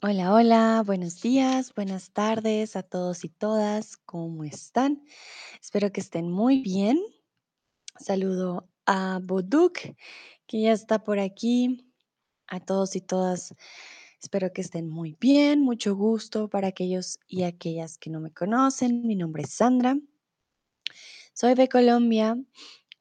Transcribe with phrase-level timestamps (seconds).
[0.00, 5.02] Hola, hola, buenos días, buenas tardes a todos y todas, ¿cómo están?
[5.60, 7.00] Espero que estén muy bien.
[7.98, 9.78] Saludo a Boduk,
[10.46, 11.84] que ya está por aquí.
[12.46, 13.54] A todos y todas,
[14.22, 15.62] espero que estén muy bien.
[15.62, 19.04] Mucho gusto para aquellos y aquellas que no me conocen.
[19.04, 19.98] Mi nombre es Sandra.
[21.34, 22.38] Soy de Colombia.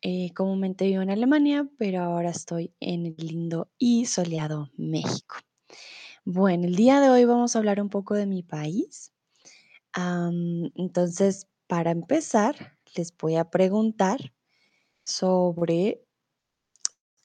[0.01, 5.37] eh, comúnmente vivo en Alemania, pero ahora estoy en el lindo y soleado México.
[6.29, 9.13] Bueno, el día de hoy vamos a hablar un poco de mi país.
[10.75, 14.33] Entonces, para empezar, les voy a preguntar
[15.05, 16.05] sobre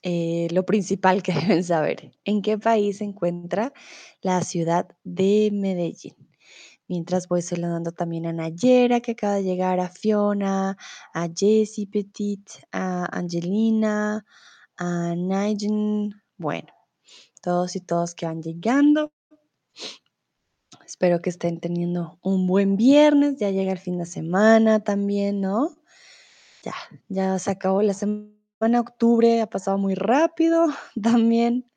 [0.05, 2.13] eh, lo principal que deben saber.
[2.25, 3.73] ¿En qué país se encuentra
[4.21, 6.15] la ciudad de Medellín?
[6.87, 10.77] Mientras voy saludando también a Nayera, que acaba de llegar, a Fiona,
[11.13, 14.25] a Jessie Petit, a Angelina,
[14.77, 16.15] a Nigel.
[16.37, 16.73] Bueno,
[17.43, 19.13] todos y todos que van llegando.
[20.87, 23.37] Espero que estén teniendo un buen viernes.
[23.39, 25.77] Ya llega el fin de semana también, ¿no?
[26.65, 26.75] Ya,
[27.09, 28.33] ya se acabó la semana.
[28.81, 30.67] Octubre ha pasado muy rápido
[31.03, 31.69] también.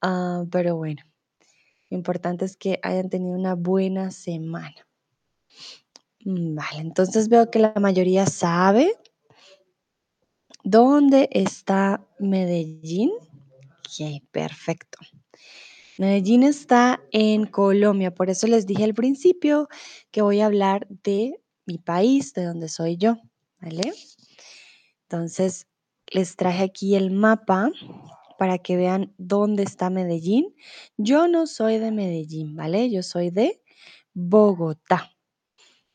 [0.00, 1.02] Ah, pero bueno,
[1.90, 4.86] lo importante es que hayan tenido una buena semana.
[6.24, 8.96] Mm, Vale, entonces veo que la mayoría sabe
[10.62, 13.10] dónde está Medellín.
[14.30, 14.98] Perfecto.
[15.98, 19.68] Medellín está en Colombia, por eso les dije al principio
[20.10, 23.16] que voy a hablar de mi país, de donde soy yo,
[23.60, 23.92] ¿vale?
[25.02, 25.68] Entonces,
[26.08, 27.70] les traje aquí el mapa
[28.38, 30.54] para que vean dónde está Medellín.
[30.96, 32.90] Yo no soy de Medellín, ¿vale?
[32.90, 33.62] Yo soy de
[34.12, 35.10] Bogotá.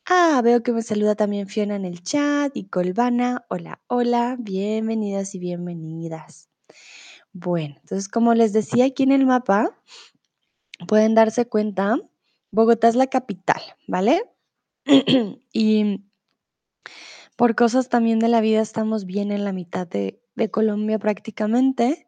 [0.06, 3.44] Ah, veo que me saluda también Fiona en el chat y Colvana.
[3.48, 6.48] Hola, hola, bienvenidas y bienvenidas.
[7.32, 9.70] Bueno, entonces como les decía aquí en el mapa,
[10.88, 11.96] pueden darse cuenta,
[12.50, 14.22] Bogotá es la capital, ¿vale?
[15.52, 16.04] y
[17.36, 20.20] por cosas también de la vida estamos bien en la mitad de,
[20.50, 22.06] Colombia prácticamente.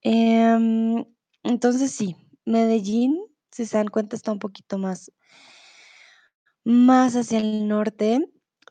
[0.00, 1.04] Em,
[1.42, 2.16] entonces sí,
[2.46, 3.18] Medellín,
[3.50, 5.12] si se dan cuenta, está un poquito más,
[6.64, 8.26] más hacia el norte.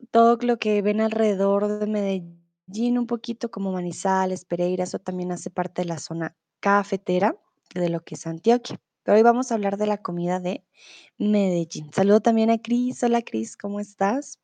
[0.10, 2.41] Todo lo que ven alrededor de Medellín,
[2.80, 7.36] un poquito como Manizales, Pereira, eso también hace parte de la zona cafetera
[7.74, 8.80] de lo que es Antioquia.
[9.04, 10.64] Pero hoy vamos a hablar de la comida de
[11.18, 11.92] Medellín.
[11.94, 13.04] Saludo también a Cris.
[13.04, 14.40] Hola Cris, ¿cómo estás?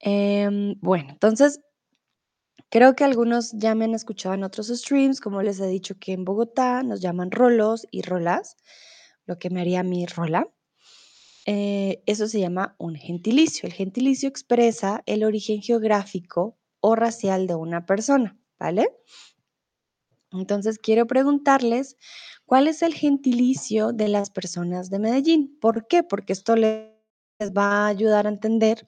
[0.00, 1.60] Em, bueno, entonces
[2.70, 6.12] creo que algunos ya me han escuchado en otros streams, como les he dicho que
[6.12, 8.56] en Bogotá nos llaman rolos y rolas,
[9.26, 10.48] lo que me haría mi rola.
[11.46, 13.68] Eh, eso se llama un gentilicio.
[13.68, 18.88] El gentilicio expresa el origen geográfico o racial de una persona, ¿vale?
[20.32, 21.96] Entonces quiero preguntarles,
[22.44, 25.56] ¿cuál es el gentilicio de las personas de Medellín?
[25.60, 26.02] ¿Por qué?
[26.02, 26.90] Porque esto les
[27.56, 28.86] va a ayudar a entender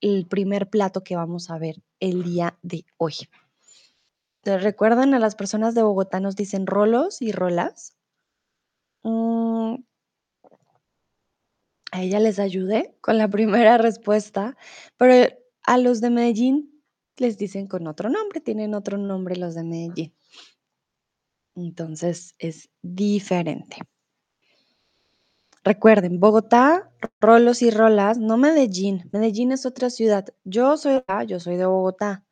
[0.00, 3.14] el primer plato que vamos a ver el día de hoy.
[4.42, 7.96] ¿Te recuerdan a las personas de Bogotá nos dicen rolos y rolas?
[9.04, 9.76] Mm,
[11.92, 14.56] a ella les ayudé con la primera respuesta,
[14.96, 15.32] pero
[15.62, 16.82] a los de Medellín
[17.16, 20.12] les dicen con otro nombre, tienen otro nombre los de Medellín.
[21.54, 23.76] Entonces es diferente.
[25.64, 29.08] Recuerden, Bogotá, rolos y rolas, no Medellín.
[29.12, 30.26] Medellín es otra ciudad.
[30.42, 32.24] Yo soy, yo soy de Bogotá,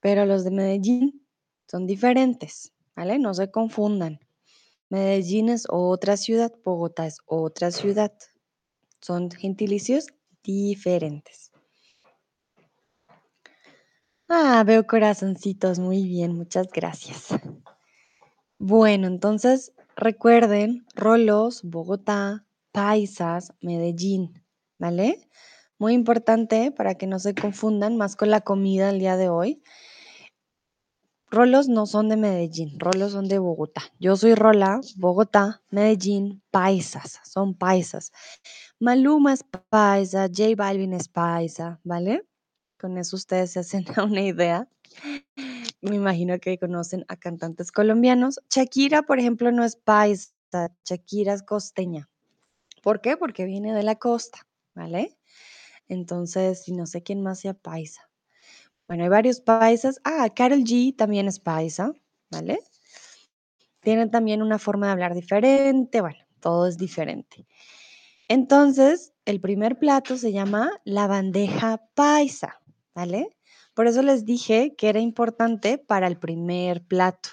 [0.00, 1.26] pero los de Medellín
[1.66, 3.18] son diferentes, ¿vale?
[3.18, 4.18] No se confundan.
[4.90, 8.12] Medellín es otra ciudad, Bogotá es otra ciudad.
[9.06, 10.08] Son gentilicios
[10.42, 11.52] diferentes.
[14.28, 17.28] Ah, veo corazoncitos, muy bien, muchas gracias.
[18.58, 24.42] Bueno, entonces recuerden, Rolos, Bogotá, Paisas, Medellín,
[24.76, 25.28] ¿vale?
[25.78, 29.62] Muy importante para que no se confundan más con la comida el día de hoy.
[31.28, 33.82] Rolos no son de Medellín, Rolos son de Bogotá.
[33.98, 38.12] Yo soy Rola, Bogotá, Medellín, Paisas, son paisas.
[38.78, 42.24] Maluma es paisa, J Balvin es paisa, ¿vale?
[42.78, 44.68] Con eso ustedes se hacen una idea.
[45.80, 48.40] Me imagino que conocen a cantantes colombianos.
[48.48, 50.32] Shakira, por ejemplo, no es paisa,
[50.84, 52.08] Shakira es costeña.
[52.82, 53.16] ¿Por qué?
[53.16, 55.18] Porque viene de la costa, ¿vale?
[55.88, 58.05] Entonces, no sé quién más sea paisa.
[58.88, 60.00] Bueno, hay varios paisas.
[60.04, 61.92] Ah, Carol G también es paisa,
[62.30, 62.60] ¿vale?
[63.80, 66.00] Tienen también una forma de hablar diferente.
[66.00, 67.46] Bueno, todo es diferente.
[68.28, 72.60] Entonces, el primer plato se llama la bandeja paisa,
[72.94, 73.36] ¿vale?
[73.74, 77.30] Por eso les dije que era importante para el primer plato.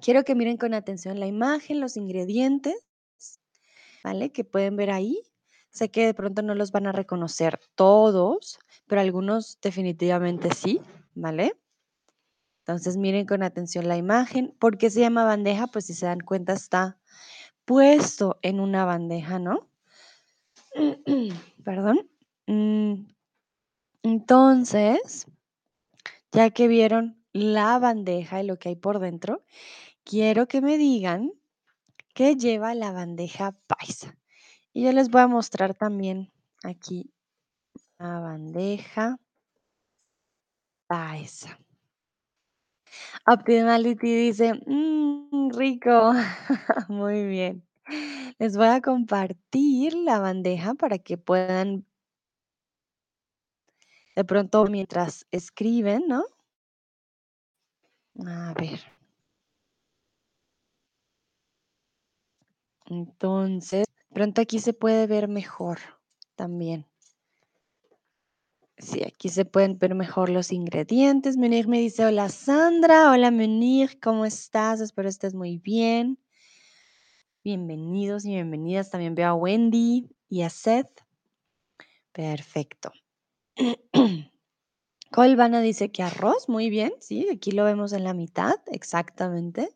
[0.00, 2.74] Quiero que miren con atención la imagen, los ingredientes,
[4.02, 4.32] ¿vale?
[4.32, 5.22] Que pueden ver ahí.
[5.74, 10.80] Sé que de pronto no los van a reconocer todos, pero algunos definitivamente sí,
[11.16, 11.56] ¿vale?
[12.60, 14.54] Entonces miren con atención la imagen.
[14.60, 15.66] ¿Por qué se llama bandeja?
[15.66, 16.96] Pues si se dan cuenta está
[17.64, 19.68] puesto en una bandeja, ¿no?
[21.64, 22.08] Perdón.
[22.46, 23.06] Mm,
[24.04, 25.26] Entonces,
[26.30, 29.44] ya que vieron la bandeja y lo que hay por dentro,
[30.04, 31.32] quiero que me digan
[32.14, 34.16] qué lleva la bandeja paisa.
[34.76, 36.32] Y yo les voy a mostrar también
[36.64, 37.08] aquí
[37.98, 39.18] la bandeja
[40.88, 41.58] paisa.
[43.26, 46.12] Optimality dice, "Mm, rico.
[46.88, 47.66] Muy bien.
[48.38, 51.86] Les voy a compartir la bandeja para que puedan
[54.16, 56.24] de pronto mientras escriben, ¿no?
[58.26, 58.80] A ver.
[62.86, 65.78] Entonces, pronto aquí se puede ver mejor
[66.36, 66.86] también.
[68.78, 71.36] Sí, aquí se pueden ver mejor los ingredientes.
[71.36, 74.80] Munir me dice, hola Sandra, hola Munir, ¿cómo estás?
[74.80, 76.18] Espero estés muy bien.
[77.44, 78.90] Bienvenidos y bienvenidas.
[78.90, 81.02] También veo a Wendy y a Seth.
[82.12, 82.92] Perfecto.
[85.12, 89.70] Colvana dice que arroz, muy bien, sí, aquí lo vemos en la mitad, exactamente.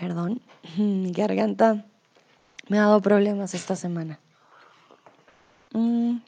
[0.00, 0.40] Perdón,
[0.78, 1.86] mi garganta
[2.68, 4.18] me ha dado problemas esta semana.
[5.74, 6.22] Mm.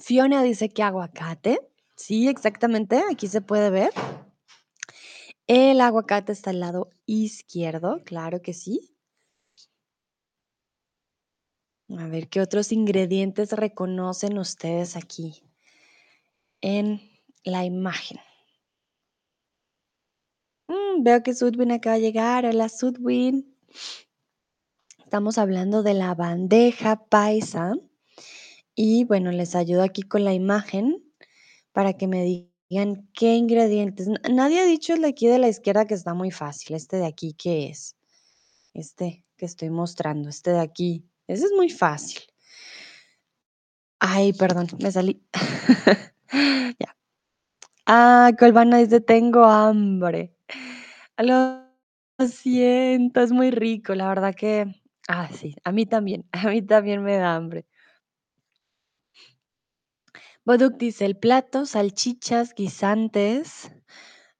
[0.00, 1.60] Fiona dice que aguacate.
[1.94, 3.90] Sí, exactamente, aquí se puede ver.
[5.46, 8.96] El aguacate está al lado izquierdo, claro que sí.
[11.96, 15.44] A ver, ¿qué otros ingredientes reconocen ustedes aquí
[16.60, 17.00] en
[17.44, 18.18] la imagen?
[20.98, 22.46] Veo que Sudwin acaba de llegar.
[22.46, 23.54] Hola, Sudwin.
[24.98, 27.74] Estamos hablando de la bandeja paisa.
[28.74, 31.04] Y bueno, les ayudo aquí con la imagen
[31.72, 32.24] para que me
[32.68, 34.08] digan qué ingredientes.
[34.30, 36.74] Nadie ha dicho el de aquí de la izquierda que está muy fácil.
[36.76, 37.96] Este de aquí, ¿qué es?
[38.74, 41.04] Este que estoy mostrando, este de aquí.
[41.26, 42.22] Ese es muy fácil.
[43.98, 45.22] Ay, perdón, me salí.
[46.80, 46.96] Ya.
[47.86, 50.35] Ah, Colvana dice, tengo hambre.
[51.18, 51.66] Lo
[52.28, 54.66] siento, es muy rico, la verdad que,
[55.08, 57.66] ah, sí, a mí también, a mí también me da hambre.
[60.46, 63.70] Boduk dice, el plato, salchichas, guisantes.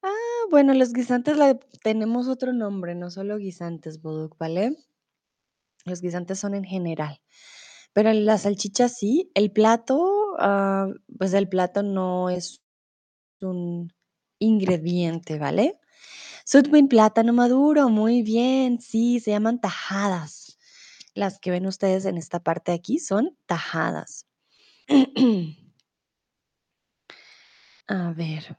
[0.02, 0.12] Ah,
[0.50, 4.76] bueno, los guisantes la- tenemos otro nombre, no solo guisantes, Boduk, ¿vale?
[5.84, 7.20] Los guisantes son en general.
[7.94, 10.88] Pero las salchichas sí, el plato, ah,
[11.18, 12.62] pues el plato no es
[13.40, 13.92] un
[14.40, 15.78] ingrediente, ¿vale?
[16.48, 20.56] Sudwin, plátano maduro, muy bien, sí, se llaman tajadas.
[21.12, 24.28] Las que ven ustedes en esta parte de aquí son tajadas.
[27.88, 28.56] A ver.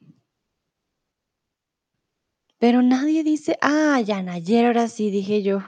[2.60, 5.62] Pero nadie dice, ah, Yanayer, ahora sí, dije yo.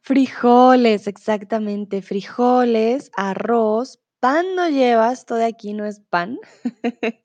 [0.00, 6.38] Frijoles, exactamente, frijoles, arroz, pan no llevas, todo de aquí no es pan.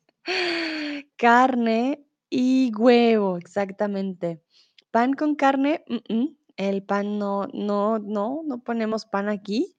[1.15, 2.04] Carne
[2.37, 4.41] y huevo, exactamente.
[4.91, 5.85] Pan con carne,
[6.57, 9.77] el pan no, no, no, no ponemos pan aquí.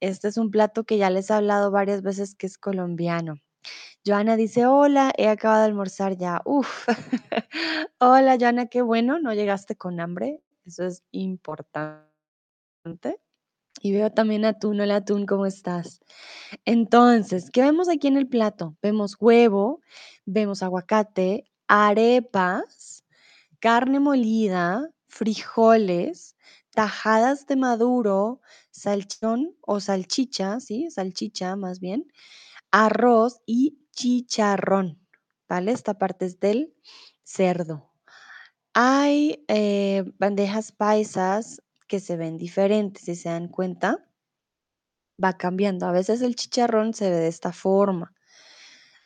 [0.00, 3.34] Este es un plato que ya les he hablado varias veces que es colombiano.
[4.06, 6.40] Joana dice, hola, he acabado de almorzar ya.
[6.46, 6.86] Uf.
[7.98, 10.40] Hola, Joana, qué bueno, no llegaste con hambre.
[10.64, 12.00] Eso es importante.
[13.82, 14.80] Y veo también atún.
[14.80, 16.00] Hola, atún, ¿cómo estás?
[16.64, 18.74] Entonces, ¿qué vemos aquí en el plato?
[18.80, 19.82] Vemos huevo,
[20.24, 23.04] vemos aguacate, arepas,
[23.60, 26.36] carne molida, frijoles,
[26.74, 28.40] tajadas de maduro,
[28.72, 30.90] salchón o salchicha, ¿sí?
[30.90, 32.06] Salchicha más bien,
[32.72, 35.00] arroz y chicharrón,
[35.48, 35.72] ¿vale?
[35.72, 36.74] Esta parte es del
[37.24, 37.92] cerdo.
[38.74, 44.06] Hay eh, bandejas paisas que se ven diferentes, si se dan cuenta,
[45.22, 45.86] va cambiando.
[45.86, 48.12] A veces el chicharrón se ve de esta forma.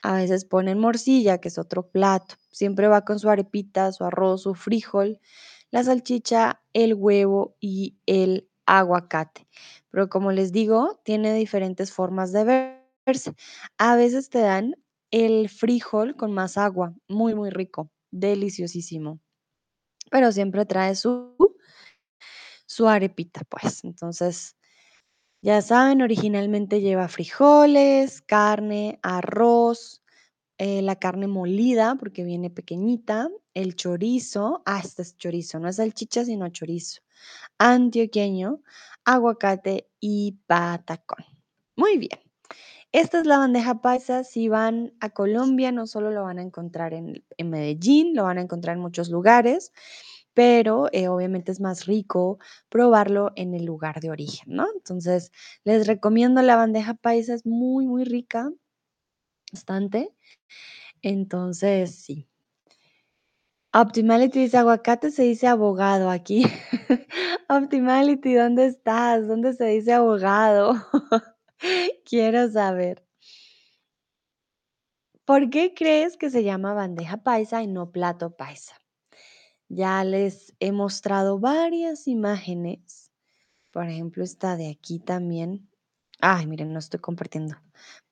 [0.04, 2.34] A veces ponen morcilla, que es otro plato.
[2.50, 5.18] Siempre va con su arepita, su arroz, su frijol,
[5.70, 9.48] la salchicha, el huevo y el aguacate.
[9.90, 12.44] Pero como les digo, tiene diferentes formas de
[13.06, 13.34] verse.
[13.78, 14.76] A veces te dan
[15.10, 19.20] el frijol con más agua, muy, muy rico, deliciosísimo.
[20.10, 21.34] Pero siempre trae su,
[22.66, 23.84] su arepita, pues.
[23.84, 24.54] Entonces,
[25.44, 30.02] ya saben, originalmente lleva frijoles, carne, arroz,
[30.56, 35.76] eh, la carne molida, porque viene pequeñita, el chorizo, ah, este es chorizo, no es
[35.76, 37.02] salchicha, sino chorizo,
[37.58, 38.62] antioqueño,
[39.04, 41.26] aguacate y patacón.
[41.76, 42.18] Muy bien.
[42.92, 44.24] Esta es la bandeja paisa.
[44.24, 48.38] Si van a Colombia, no solo lo van a encontrar en, en Medellín, lo van
[48.38, 49.72] a encontrar en muchos lugares,
[50.34, 52.38] pero eh, obviamente es más rico
[52.68, 54.66] probarlo en el lugar de origen, ¿no?
[54.74, 55.32] Entonces,
[55.64, 58.50] les recomiendo la bandeja paisa, es muy, muy rica,
[59.52, 60.12] bastante.
[61.02, 62.28] Entonces, sí.
[63.72, 66.44] Optimality dice aguacate, se dice abogado aquí.
[67.48, 69.26] Optimality, ¿dónde estás?
[69.26, 70.74] ¿Dónde se dice abogado?
[72.04, 73.04] Quiero saber.
[75.24, 78.76] ¿Por qué crees que se llama bandeja paisa y no plato paisa?
[79.74, 83.10] Ya les he mostrado varias imágenes.
[83.72, 85.68] Por ejemplo, esta de aquí también.
[86.20, 87.56] Ay, miren, no estoy compartiendo.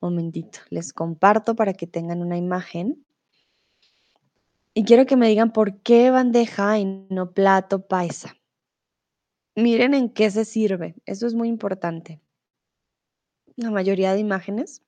[0.01, 3.07] Momentito, les comparto para que tengan una imagen.
[4.75, 8.35] Y quiero que me digan por qué bandeja y no plato paisa.
[9.55, 10.97] Miren en qué se sirve.
[11.07, 12.21] Eso es muy importante.
[13.55, 14.83] La mayoría de imágenes.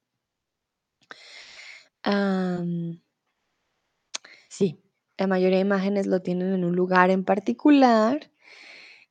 [5.18, 8.30] La mayoría de imágenes lo tienen en un lugar en particular,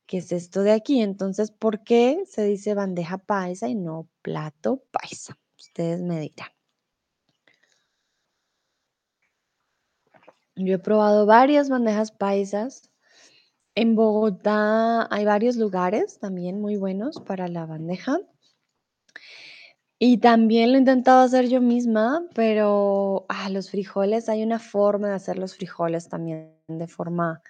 [0.06, 1.00] que es esto de aquí.
[1.00, 5.38] Entonces, ¿por qué se dice bandeja paisa y no plato paisa?
[5.58, 6.50] Ustedes me dirán.
[10.56, 12.90] Yo he probado varias bandejas paisas.
[13.74, 18.18] En Bogotá hay varios lugares también muy buenos para la bandeja.
[19.98, 25.08] Y también lo he intentado hacer yo misma, pero ah, los frijoles, hay una forma
[25.08, 27.40] de hacer los frijoles también de forma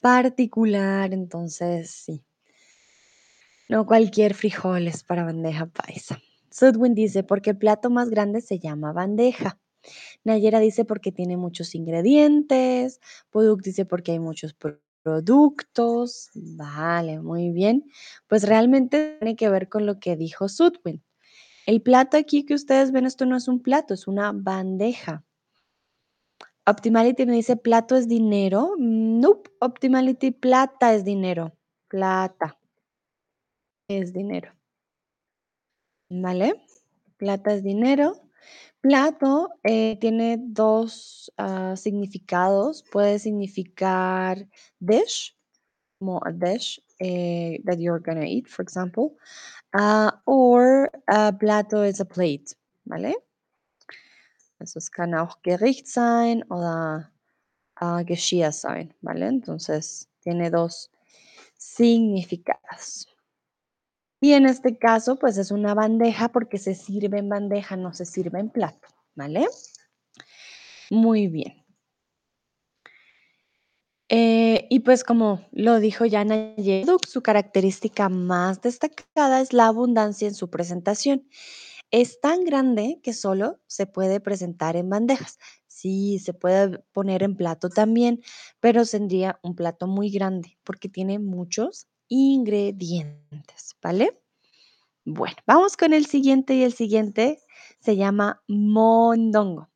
[0.00, 2.24] particular, entonces sí.
[3.68, 6.18] No cualquier frijoles para bandeja paisa.
[6.50, 9.58] Sudwin dice, porque el plato más grande se llama bandeja.
[10.24, 13.00] Nayera dice porque tiene muchos ingredientes.
[13.30, 16.30] Poduk dice porque hay muchos pro- productos.
[16.34, 17.84] Vale, muy bien.
[18.28, 21.02] Pues realmente tiene que ver con lo que dijo Sudwin.
[21.70, 25.24] El plato aquí que ustedes ven, esto no es un plato, es una bandeja.
[26.66, 28.74] Optimality me dice plato es dinero.
[28.76, 31.56] Nope, Optimality plata es dinero.
[31.86, 32.58] Plata
[33.86, 34.52] es dinero.
[36.08, 36.60] ¿Vale?
[37.16, 38.20] Plata es dinero.
[38.80, 42.82] Plato eh, tiene dos ah, significados.
[42.90, 44.48] Puede significar
[44.80, 45.38] dish,
[46.00, 49.16] como a dish eh, that you're gonna eat, for example.
[49.72, 53.14] Ah, or ah, plato is a plate, ¿vale?
[54.58, 57.10] Also es kann auch Gericht sein oder
[57.76, 58.50] ah, Geschirr
[59.00, 59.26] ¿vale?
[59.26, 60.90] Entonces tiene dos
[61.56, 63.06] significados.
[64.20, 68.04] Y en este caso, pues es una bandeja porque se sirve en bandeja, no se
[68.04, 69.46] sirve en plato, ¿vale?
[70.90, 71.59] Muy bien.
[74.12, 80.26] Eh, y pues como lo dijo ya Nayeli, su característica más destacada es la abundancia
[80.26, 81.28] en su presentación.
[81.92, 85.38] Es tan grande que solo se puede presentar en bandejas.
[85.68, 88.20] Sí, se puede poner en plato también,
[88.58, 94.20] pero tendría un plato muy grande porque tiene muchos ingredientes, ¿vale?
[95.04, 97.38] Bueno, vamos con el siguiente y el siguiente
[97.78, 99.70] se llama mondongo.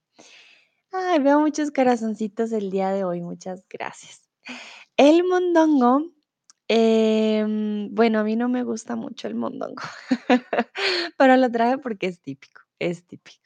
[0.93, 4.24] Ay, veo muchos corazoncitos el día de hoy, muchas gracias.
[4.97, 6.13] El mondongo,
[6.69, 9.83] em, bueno, a mí no me gusta mucho el mondongo,
[11.19, 13.45] pero lo traje porque es típico, es típico.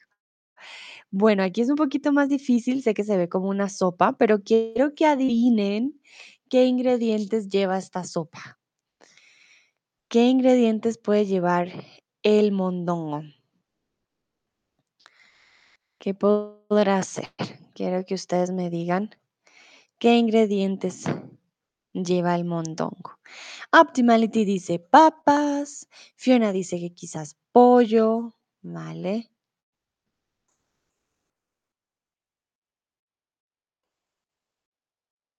[1.11, 4.43] Bueno, aquí es un poquito más difícil, sé que se ve como una sopa, pero
[4.43, 5.99] quiero que adivinen
[6.49, 8.59] qué ingredientes lleva esta sopa.
[10.07, 11.69] ¿Qué ingredientes puede llevar
[12.23, 13.23] el mondongo?
[15.99, 17.29] ¿Qué podrá ser?
[17.73, 19.09] Quiero que ustedes me digan
[19.99, 21.05] qué ingredientes
[21.93, 23.19] lleva el mondongo.
[23.71, 29.29] Optimality dice papas, Fiona dice que quizás pollo, ¿vale?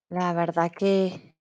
[0.09, 1.35] La verdad que,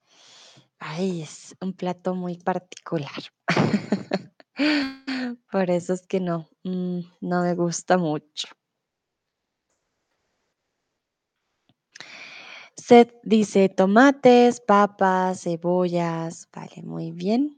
[0.80, 3.12] ay, es un plato muy particular.
[5.52, 8.48] Por eso es que no, mm, no me gusta mucho.
[13.24, 17.56] Dice tomates, papas, cebollas, vale, muy bien.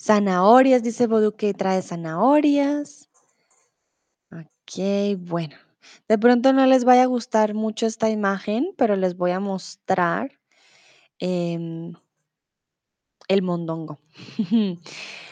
[0.00, 3.08] Zanahorias, dice Bodu que trae zanahorias.
[4.30, 5.56] Ok, bueno.
[6.08, 10.30] De pronto no les vaya a gustar mucho esta imagen, pero les voy a mostrar
[11.18, 11.94] em,
[13.28, 13.98] el mondongo.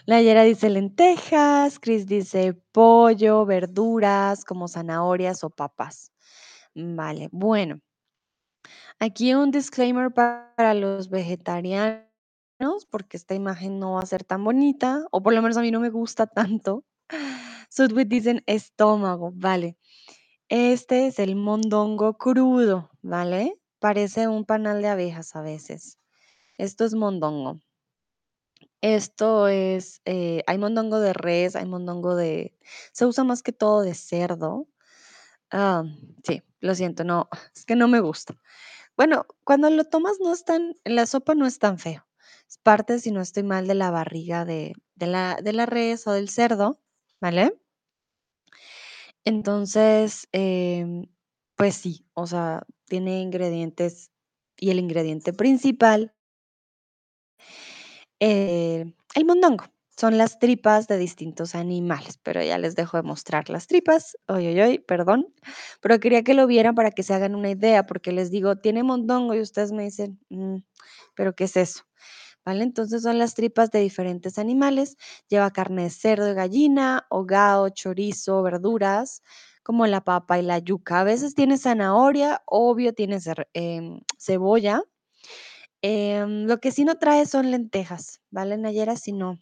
[0.06, 6.12] Nayera dice lentejas, Chris dice pollo, verduras como zanahorias o papas.
[6.74, 7.80] Vale, bueno.
[8.98, 12.06] Aquí un disclaimer para los vegetarianos,
[12.90, 15.70] porque esta imagen no va a ser tan bonita, o por lo menos a mí
[15.70, 16.84] no me gusta tanto.
[17.70, 19.76] Sudwit dicen estómago, vale.
[20.48, 23.58] Este es el mondongo crudo, ¿vale?
[23.78, 25.98] Parece un panal de abejas a veces.
[26.58, 27.60] Esto es mondongo.
[28.82, 32.56] Esto es, eh, hay mondongo de res, hay mondongo de,
[32.92, 34.68] se usa más que todo de cerdo.
[35.50, 35.84] Ah,
[36.24, 38.34] sí, lo siento, no, es que no me gusta.
[38.96, 42.06] Bueno, cuando lo tomas no es tan, la sopa no es tan feo.
[42.48, 46.06] Es parte, si no estoy mal, de la barriga de, de la, de la res
[46.06, 46.80] o del cerdo,
[47.20, 47.54] ¿vale?
[49.24, 51.06] Entonces, em,
[51.56, 54.10] pues sí, o sea, tiene ingredientes
[54.56, 56.14] y el ingrediente principal,
[58.20, 59.64] eh, el mondongo.
[59.96, 64.16] Son las tripas de distintos animales, pero ya les dejo de mostrar las tripas.
[64.28, 65.34] Oy, oy, oy, perdón.
[65.82, 68.82] Pero quería que lo vieran para que se hagan una idea, porque les digo, tiene
[68.82, 70.58] mondongo y ustedes me dicen, "Mm,
[71.14, 71.82] pero ¿qué es eso?
[72.44, 72.64] ¿Vale?
[72.64, 74.96] Entonces son las tripas de diferentes animales.
[75.28, 79.22] Lleva carne de cerdo y gallina, hogao, chorizo, verduras,
[79.62, 81.00] como la papa y la yuca.
[81.00, 83.18] A veces tiene zanahoria, obvio tiene
[83.54, 84.82] em, cebolla.
[85.82, 88.96] Em, lo que sí no trae son lentejas, ¿vale, Nayera?
[88.96, 89.38] Si no,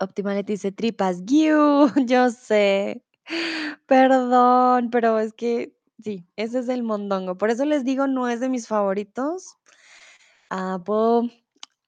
[0.00, 1.24] Optimality dice tripas.
[1.26, 1.88] ¡Giu!
[2.06, 3.02] Yo sé.
[3.86, 7.36] Perdón, pero es que sí, ese es el mondongo.
[7.38, 9.56] Por eso les digo, no es de mis favoritos.
[10.50, 11.30] Ah, puedo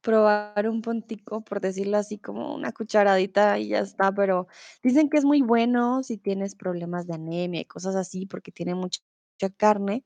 [0.02, 4.46] probar un puntico, por decirlo así, como una cucharadita y ya está, pero
[4.82, 8.75] dicen que es muy bueno si tienes problemas de anemia y cosas así, porque tiene
[8.75, 9.00] mucha
[9.58, 10.04] carne.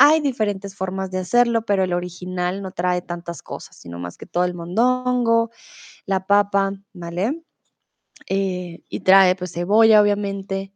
[0.00, 4.26] Hay diferentes formas de hacerlo, pero el original no trae tantas cosas, sino más que
[4.26, 5.50] todo el mondongo,
[6.06, 7.42] la papa, ¿vale?
[8.28, 10.72] Eh, y trae pues cebolla, obviamente,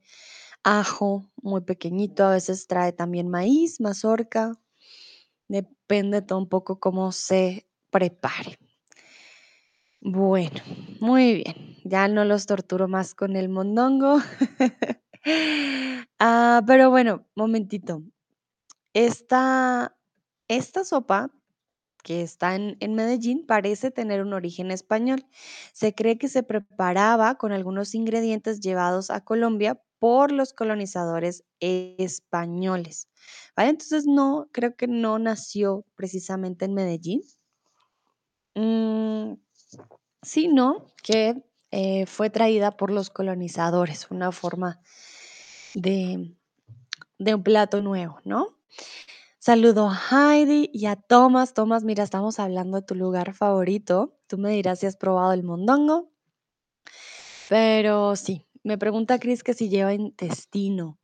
[0.65, 4.55] ajo muy pequeñito, a veces trae también maíz, mazorca,
[5.49, 8.59] depende todo un poco cómo se prepare.
[10.05, 10.61] Bueno,
[11.01, 11.77] muy bien.
[11.85, 14.19] Ya no los torturo más con el mondongo.
[16.19, 18.03] Ah, pero bueno, momentito.
[18.95, 19.97] Esta,
[20.49, 21.31] esta sopa
[22.03, 25.25] que está en, en Medellín parece tener un origen español.
[25.73, 33.09] Se cree que se preparaba con algunos ingredientes llevados a Colombia por los colonizadores españoles.
[33.57, 33.71] ¿Vale?
[33.71, 37.23] Entonces no, creo que no nació precisamente en Medellín.
[38.57, 39.35] Mm,
[40.23, 44.81] sino que eh, fue traída por los colonizadores, una forma
[45.75, 46.35] de,
[47.19, 48.59] de un plato nuevo, ¿no?
[49.39, 51.55] Saludo a Heidi y a Tomás.
[51.55, 54.19] Tomás, mira, estamos hablando de tu lugar favorito.
[54.29, 56.13] Tú me dirás si has probado el mondongo,
[57.49, 60.99] pero sí, me pregunta Cris que si lleva intestino.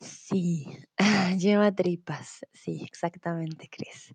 [0.00, 0.66] Sí,
[1.38, 2.46] lleva tripas.
[2.52, 4.14] Sí, exactamente, Cris.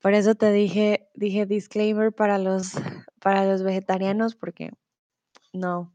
[0.00, 2.72] Por eso te dije, dije disclaimer para los,
[3.20, 4.72] para los vegetarianos, porque
[5.56, 5.90] No,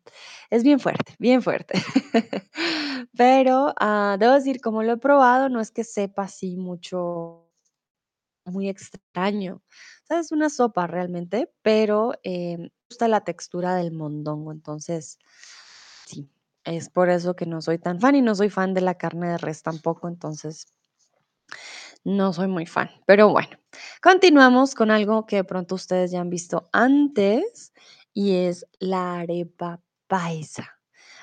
[0.50, 1.76] es bien fuerte, bien fuerte.
[3.16, 7.48] Pero, ah, debo decir, como lo he probado, no es que sepa así mucho,
[8.46, 9.62] muy extraño.
[10.06, 15.20] O sea, es una sopa realmente, pero, me gusta la textura del mondongo, entonces,
[16.08, 16.30] sí,
[16.66, 19.30] es por eso que no soy tan fan, y no soy fan de la carne
[19.32, 20.66] de res tampoco, entonces
[22.06, 22.90] no soy muy fan.
[23.06, 23.50] Pero bueno,
[24.02, 27.74] continuamos con algo que de pronto ustedes ya han visto antes,
[28.14, 30.70] y es la arepa paisa.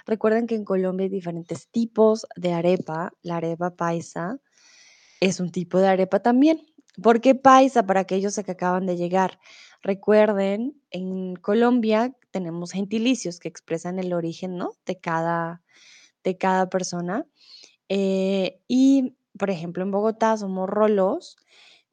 [0.07, 3.13] Recuerden que en Colombia hay diferentes tipos de arepa.
[3.23, 4.41] La arepa paisa
[5.21, 6.63] es un tipo de arepa también.
[7.03, 7.85] ¿Por qué paisa?
[7.85, 9.39] Para aquellos que acaban de llegar.
[9.83, 14.73] Recuerden, en Colombia tenemos gentilicios que expresan el origen, ¿no?
[14.87, 15.63] De cada,
[16.25, 17.27] de cada persona.
[17.89, 21.37] Eh, y, por ejemplo, en Bogotá somos rolos,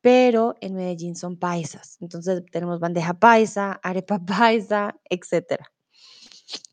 [0.06, 1.98] pero en Medellín son paisas.
[2.00, 5.66] Entonces tenemos bandeja paisa, arepa paisa, etcétera.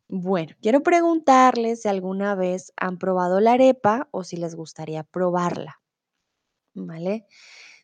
[0.07, 5.81] Bueno, quiero preguntarles si alguna vez han probado la arepa o si les gustaría probarla,
[6.75, 7.25] ¿vale?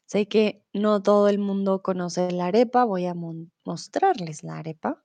[0.04, 3.14] Sé que no todo el mundo conoce la arepa, voy a
[3.64, 5.02] mostrarles la arepa,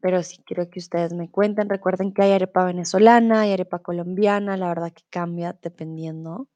[0.00, 1.68] pero sí quiero que ustedes me cuenten.
[1.68, 6.48] Recuerden que hay arepa venezolana, hay arepa colombiana, la verdad que cambia dependiendo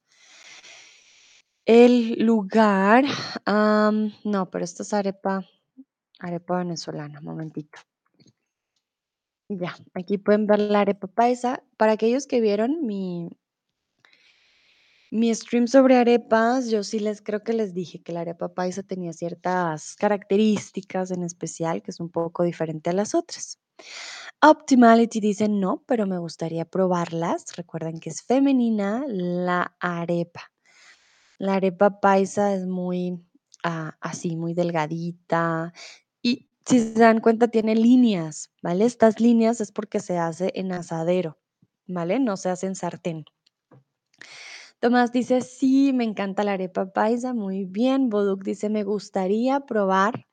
[1.69, 3.05] el lugar.
[3.47, 5.45] no, pero esta es arepa,
[6.19, 7.79] arepa venezolana, momentito.
[9.51, 11.63] Ya, aquí pueden ver la arepa paisa.
[11.77, 13.31] Para aquellos que vieron mi,
[15.11, 18.83] Mi stream sobre arepas, yo sí les creo que les dije que la arepa paisa
[18.83, 23.59] tenía ciertas características en especial, que es un poco diferente a las otras.
[24.43, 27.57] Optimality dice no, pero me gustaría probarlas.
[27.57, 30.51] Recuerden que es femenina la arepa.
[31.39, 33.21] La arepa paisa es muy
[33.65, 35.73] ah, así, muy delgadita.
[36.23, 38.85] Y si se dan cuenta, tiene líneas, ¿vale?
[38.85, 41.39] Estas líneas es porque se hace en asadero,
[41.87, 42.19] ¿vale?
[42.19, 43.25] No se hace en sartén.
[44.81, 48.11] Tomás dice, sí, me encanta la arepa paisa, muy bien.
[48.11, 50.27] Boduk dice, me gustaría probar,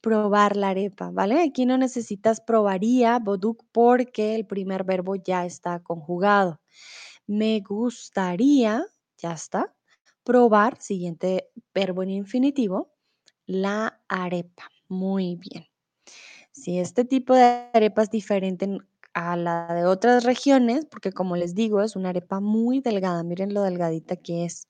[0.00, 1.42] probar la arepa, ¿vale?
[1.42, 6.60] Aquí no necesitas probaría, Boduk, porque el primer verbo ya está conjugado.
[7.26, 8.84] Me gustaría,
[9.18, 9.74] ya está.
[10.26, 12.92] Probar, siguiente verbo en infinitivo,
[13.46, 14.68] la arepa.
[14.88, 15.66] Muy bien.
[16.52, 21.36] Si este tipo de arepa es diferente en- a la de otras regiones, porque como
[21.36, 23.22] les digo, es una arepa muy delgada.
[23.24, 24.68] Miren lo delgadita que es.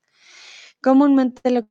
[0.82, 1.62] Comúnmente lo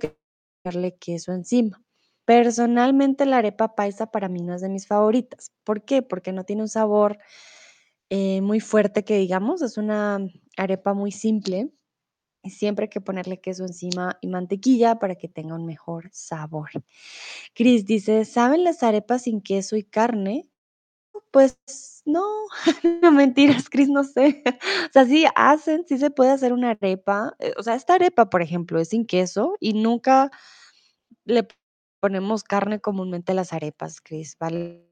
[0.00, 0.16] que
[0.64, 1.82] darle queso encima.
[2.26, 5.52] Personalmente, la arepa paisa para mí no es de mis favoritas.
[5.64, 6.02] ¿Por qué?
[6.02, 7.18] Porque no tiene un sabor
[8.10, 10.18] eh, muy fuerte que digamos, es una
[10.56, 11.70] arepa muy simple
[12.50, 16.70] siempre hay que ponerle queso encima y mantequilla para que tenga un mejor sabor.
[17.54, 20.48] Chris dice, ¿saben las arepas sin queso y carne?
[21.30, 21.58] Pues
[22.06, 22.22] no,
[23.02, 24.42] no mentiras, Chris, no sé.
[24.90, 27.34] O sea, sí hacen, sí se puede hacer una arepa.
[27.40, 30.30] eh, O sea, esta arepa, por ejemplo, es sin queso y nunca
[31.24, 31.48] le
[32.00, 34.86] ponemos carne comúnmente a las arepas, Chris, ¿vale?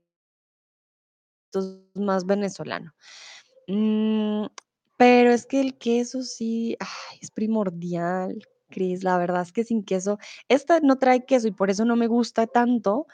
[1.46, 2.94] Esto es más venezolano.
[3.68, 4.46] Mm,
[4.96, 6.76] pero es que el queso sí,
[7.20, 9.05] es primordial, Cris.
[9.05, 12.07] La verdad es que sin queso, esta no trae queso y por eso no me
[12.09, 13.07] gusta tanto,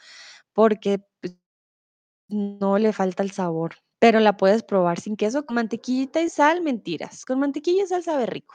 [0.53, 1.37] porque pues,
[2.29, 3.77] no le falta el sabor.
[3.99, 7.25] Pero la puedes probar sin queso, con mantequillita y sal, mentiras.
[7.25, 8.55] Con mantequilla y sal sabe rico.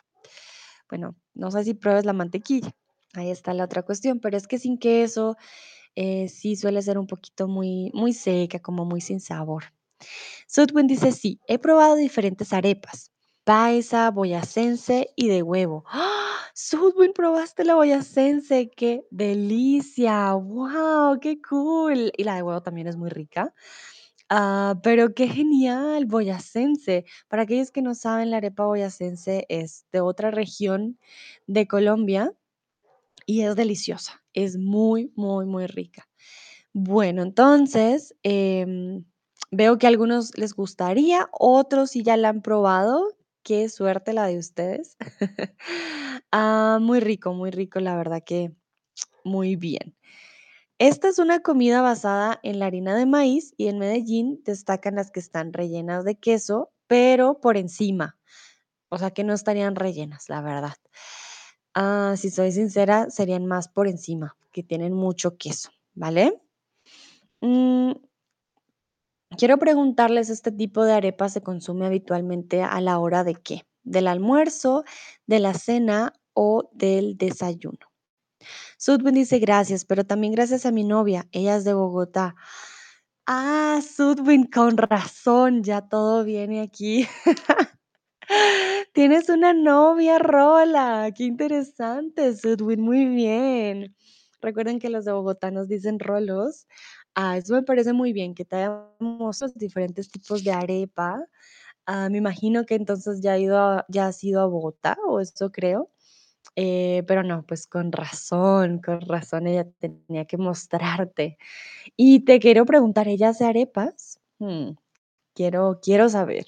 [0.89, 2.71] Bueno, no sé si pruebes la mantequilla.
[3.13, 5.38] Ahí está la otra cuestión, pero es que sin queso
[5.95, 9.65] eh, sí suele ser un poquito muy, muy seca, como muy sin sabor.
[10.47, 13.12] Sudwin dice, sí, he probado diferentes arepas,
[13.43, 15.84] paisa, boyacense y de huevo.
[15.88, 16.10] ¡Ah!
[16.56, 22.12] Sudwin, probaste la boyacense, qué delicia, wow, qué cool.
[22.17, 23.53] Y la de huevo también es muy rica.
[24.29, 27.06] Ah, pero qué genial, boyacense.
[27.27, 30.99] Para aquellos que no saben, la arepa boyacense es de otra región
[31.47, 32.34] de Colombia
[33.25, 36.08] y es deliciosa, es muy, muy, muy rica.
[36.73, 39.06] Bueno, entonces, em,
[39.51, 43.10] veo que a algunos les gustaría, otros sí ya la han probado.
[43.43, 44.97] Qué suerte la de ustedes.
[46.36, 48.56] Ah, muy rico, muy rico, la verdad que
[49.23, 49.95] muy bien.
[50.79, 55.12] Esta es una comida basada en la harina de maíz y en Medellín destacan las
[55.12, 58.17] que están rellenas de queso, pero por encima.
[58.89, 60.75] O sea que no estarían rellenas, la verdad.
[61.75, 66.41] Ah, si soy sincera, serían más por encima, que tienen mucho queso, ¿vale?
[67.41, 67.91] Mm,
[69.37, 73.65] quiero preguntarles, ¿este tipo de arepa se consume habitualmente a la hora de qué?
[73.83, 74.83] ¿Del almuerzo,
[75.25, 77.79] de la cena o del desayuno?
[78.77, 82.35] Sudwin dice gracias, pero también gracias a mi novia, ella es de Bogotá.
[83.25, 87.07] Ah, Sudwin, con razón, ya todo viene aquí.
[88.93, 91.09] Tienes una novia, Rola.
[91.15, 93.95] Qué interesante, Sudwin, muy bien.
[94.41, 96.67] Recuerden que los de Bogotá nos dicen rolos.
[97.15, 101.23] Ah, eso me parece muy bien, que traemos los diferentes tipos de arepa.
[101.86, 105.19] Ah, me imagino que entonces ya, ha ido a- ya has ido a Bogotá, o
[105.21, 105.91] eso creo.
[106.58, 111.38] Eh, pero no, pues con razón, con razón ella tenía que mostrarte.
[111.97, 114.19] Y te quiero preguntar, ¿ella hace arepas?
[114.39, 114.71] Hmm,
[115.36, 116.47] quiero, quiero saber.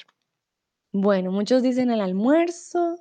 [0.93, 2.97] Bueno, muchos dicen el almuerzo,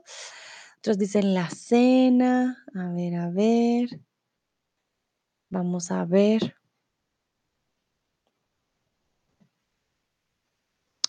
[0.79, 2.65] otros dicen la cena.
[2.75, 3.89] A ver, a ver,
[5.49, 6.55] vamos a ver.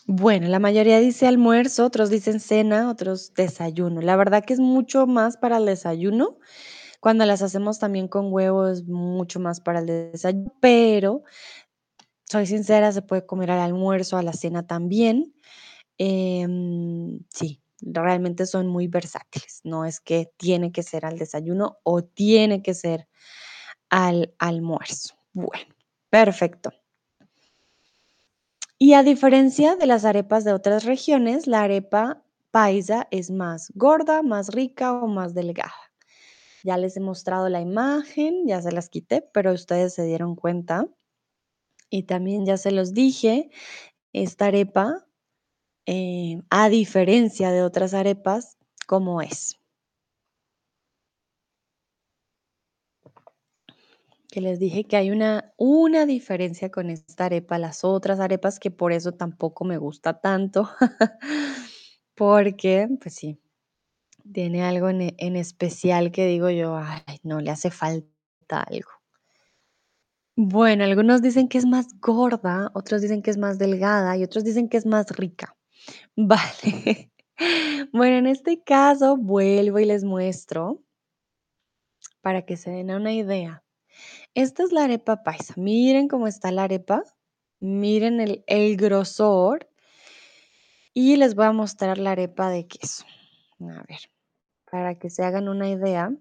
[0.07, 4.01] Bueno, la mayoría dice almuerzo, otros dicen cena, otros desayuno.
[4.01, 6.37] La verdad que es mucho más para el desayuno.
[7.01, 11.23] Cuando las hacemos también con huevo es mucho más para el desayuno, pero
[12.25, 15.33] soy sincera, se puede comer al almuerzo, a la cena también.
[15.97, 19.61] Em, sí, realmente son muy versátiles.
[19.63, 23.07] No es que tiene que ser al desayuno o tiene que ser
[23.89, 25.15] al almuerzo.
[25.33, 25.75] Bueno,
[26.09, 26.71] perfecto.
[28.79, 34.21] Y a diferencia de las arepas de otras regiones, la arepa paisa es más gorda,
[34.21, 35.73] más rica o más delgada.
[36.63, 40.87] Ya les he mostrado la imagen, ya se las quité, pero ustedes se dieron cuenta.
[41.89, 43.49] Y también ya se los dije,
[44.13, 45.07] esta arepa,
[45.87, 48.57] eh, a diferencia de otras arepas,
[48.87, 49.59] ¿cómo es?
[54.35, 58.69] Que les dije que hay una, una diferencia con esta arepa, las otras arepas, que
[58.69, 60.69] por eso tampoco me gusta tanto,
[62.15, 63.39] porque, pues sí,
[64.33, 68.89] tiene algo en, en especial que digo yo, ay, no, le hace falta algo.
[70.35, 74.43] Bueno, algunos dicen que es más gorda, otros dicen que es más delgada y otros
[74.43, 75.55] dicen que es más rica.
[76.17, 77.09] Vale.
[77.93, 80.83] Bueno, en este caso vuelvo y les muestro
[82.19, 83.64] para que se den una idea.
[84.35, 85.53] Esta es la arepa paisa.
[85.55, 87.03] Miren cómo está la arepa.
[87.61, 89.69] Miren el, el grosor.
[90.93, 93.05] Y les voy a mostrar la arepa de queso.
[93.61, 94.11] A ver,
[94.69, 96.13] para que se hagan una idea.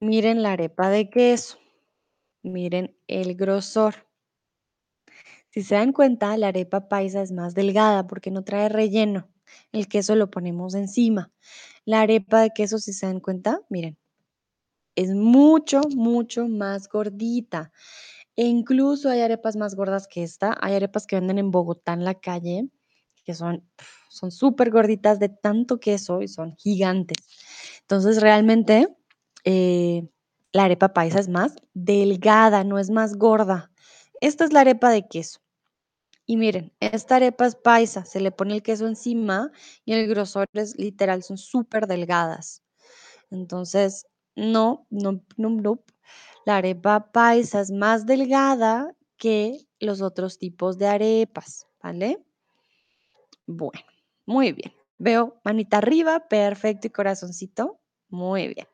[0.00, 1.58] Miren la arepa de queso.
[2.42, 4.08] Miren el grosor.
[5.50, 9.30] Si se dan cuenta, la arepa paisa es más delgada porque no trae relleno.
[9.70, 11.30] El queso lo ponemos encima.
[11.84, 13.98] La arepa de queso, si se dan cuenta, miren,
[14.96, 17.72] es mucho, mucho más gordita.
[18.36, 20.56] E incluso hay arepas más gordas que esta.
[20.60, 22.68] Hay arepas que venden en Bogotá en la calle,
[23.24, 23.64] que son
[24.12, 27.16] son súper gorditas de tanto queso y son gigantes.
[27.80, 28.88] Entonces, realmente,
[29.44, 30.06] eh,
[30.52, 33.70] la arepa paisa es más delgada, no es más gorda.
[34.20, 35.40] Esta es la arepa de queso.
[36.26, 39.50] Y miren, esta arepa es paisa, se le pone el queso encima
[39.84, 42.62] y el grosor es literal, son súper delgadas.
[43.30, 45.84] Entonces, no, no, no, no.
[46.44, 52.24] La arepa paisa es más delgada que los otros tipos de arepas, ¿vale?
[53.46, 53.84] Bueno,
[54.26, 54.72] muy bien.
[54.98, 57.80] Veo manita arriba, perfecto y corazoncito.
[58.08, 58.66] Muy bien.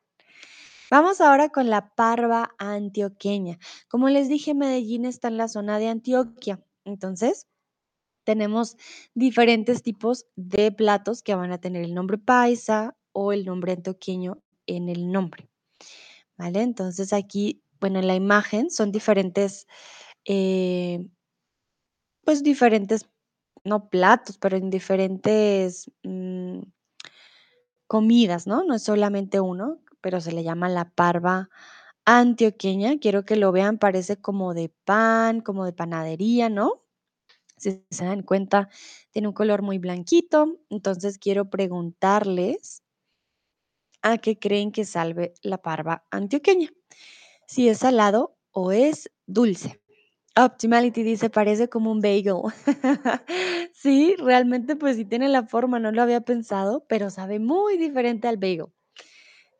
[0.91, 3.59] Vamos ahora con la parva antioqueña.
[3.89, 6.65] Como les dije, Medellín está en la zona de Antioquia.
[6.85, 7.47] Entonces,
[8.25, 8.77] tenemos
[9.15, 14.43] diferentes tipos de platos que van a tener el nombre paisa o el nombre antioqueño
[14.67, 15.48] en el nombre,
[16.39, 16.63] ¿vale?
[16.63, 19.67] Entonces aquí, bueno, en la imagen son diferentes,
[20.27, 21.07] eh,
[22.25, 23.09] pues diferentes,
[23.65, 26.61] no platos, pero en diferentes mm,
[27.87, 28.65] comidas, ¿no?
[28.65, 31.49] No es solamente uno, pero se le llama la parva
[32.07, 32.99] antioqueña.
[33.01, 36.83] Quiero que lo vean, parece como de pan, como de panadería, ¿no?
[37.59, 38.69] Si se dan cuenta,
[39.13, 40.59] tiene un color muy blanquito.
[40.71, 42.83] Entonces quiero preguntarles
[44.03, 46.71] a qué creen que salve la parva antioqueña.
[47.47, 49.81] Si es salado o es dulce.
[50.37, 52.43] Optimality dice, parece como un bagel.
[53.73, 58.29] sí, realmente pues sí tiene la forma, no lo había pensado, pero sabe muy diferente
[58.29, 58.67] al bagel.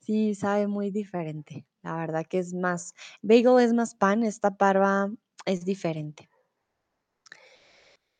[0.01, 1.67] Sí, sabe muy diferente.
[1.83, 5.11] La verdad que es más, bagel es más pan, esta parva
[5.47, 6.29] es diferente.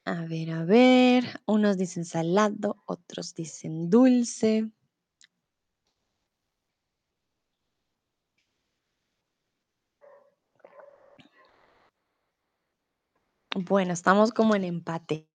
[0.05, 1.25] A ver, a ver.
[1.47, 4.71] Unos dicen salado, otros dicen dulce.
[13.61, 15.27] Bueno, estamos como en empate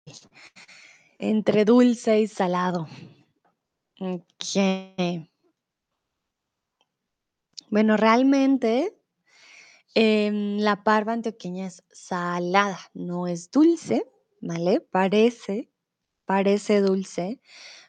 [1.19, 2.88] entre dulce y salado.
[3.99, 5.25] Ok.
[7.69, 8.97] Bueno, realmente
[9.93, 14.09] em, la parva antioqueña es salada, no es dulce,
[14.39, 14.79] ¿vale?
[14.79, 15.69] Parece,
[16.23, 17.41] parece dulce,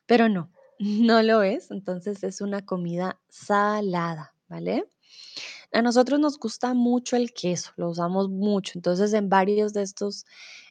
[0.07, 1.71] pero no, no lo es.
[1.71, 4.91] Entonces es una comida salada, ¿vale?
[5.75, 8.73] A nosotros nos gusta mucho el queso, lo usamos mucho.
[8.77, 10.25] Entonces, en varios de estos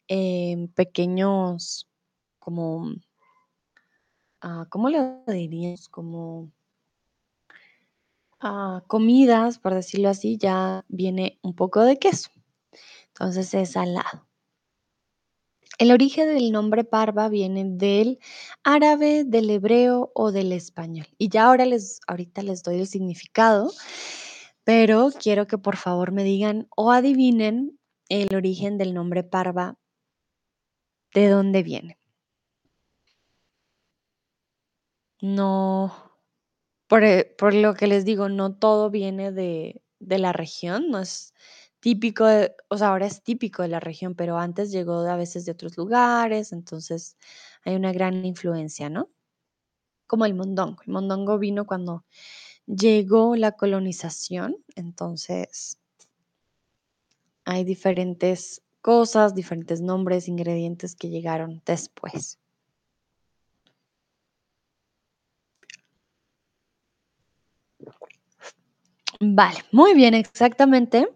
[0.07, 1.89] em, pequeños,
[2.39, 2.89] como,
[4.41, 5.89] ah, ¿cómo lo diríamos?
[5.89, 6.51] Como
[8.39, 12.29] ah, comidas, por decirlo así, ya viene un poco de queso.
[13.09, 14.25] Entonces es salado.
[15.79, 18.19] El origen del nombre parva viene del
[18.63, 21.07] árabe, del hebreo o del español.
[21.17, 23.69] Y ya ahora les, ahorita les doy el significado,
[24.63, 29.77] pero quiero que por favor me digan o adivinen el origen del nombre parva,
[31.13, 31.99] ¿de dónde viene?
[35.21, 36.13] No,
[36.87, 41.33] por, eh, lo que les digo, no todo viene de, de la región, no es
[41.79, 42.25] típico,
[42.69, 45.77] o sea, ahora es típico de la región, pero antes llegó a veces de otros
[45.77, 47.17] lugares, entonces
[47.65, 49.09] hay una gran influencia, ¿no?
[50.07, 50.81] Como el mondongo.
[50.85, 52.05] El mondongo vino cuando
[52.65, 55.79] llegó la colonización, entonces
[57.45, 62.39] hay diferentes cosas, diferentes nombres, ingredientes que llegaron después.
[69.19, 71.07] Vale, muy bien, exactamente.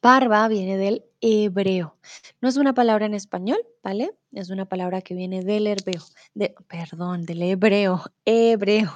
[0.00, 1.96] Parva viene del hebreo.
[2.40, 4.14] No es una palabra en español, ¿vale?
[4.32, 6.02] Es una palabra que viene del hebreo,
[6.34, 8.92] de, perdón, del hebreo, hebreo.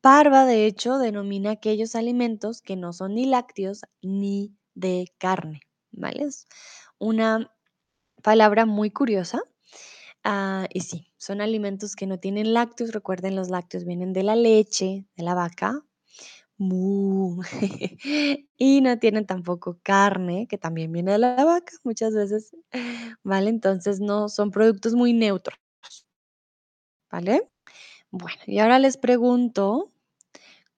[0.00, 5.60] Parva, de hecho, denomina aquellos alimentos que no son ni lácteos ni de carne,
[5.92, 6.24] ¿vale?
[6.24, 6.46] Es
[6.98, 7.50] una
[8.22, 9.42] palabra muy curiosa.
[10.24, 12.92] Ah, y sí, son alimentos que no tienen lácteos.
[12.92, 15.84] Recuerden, los lácteos vienen de la leche de la vaca.
[18.58, 22.52] Y no tienen tampoco carne, que también viene de la vaca muchas veces,
[23.24, 23.50] ¿vale?
[23.50, 25.58] Entonces no son productos muy neutros,
[27.10, 27.48] ¿vale?
[28.18, 29.92] Bueno, y ahora les pregunto,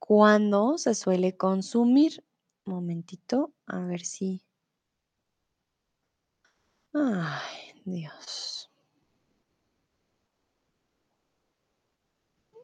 [0.01, 2.25] ¿cuándo se suele consumir?
[2.65, 4.43] Momentito, a ver si.
[6.93, 8.69] Ay, Dios.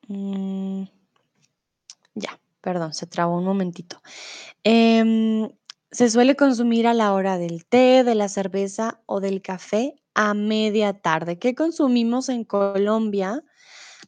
[0.09, 0.87] Mm,
[2.17, 4.03] ya, perdón, se trabó un momentito.
[4.65, 5.51] Em,
[5.93, 10.35] se suele consumir a la hora del té, de la cerveza o del café a
[10.35, 11.39] media tarde.
[11.39, 13.45] ¿Qué consumimos en Colombia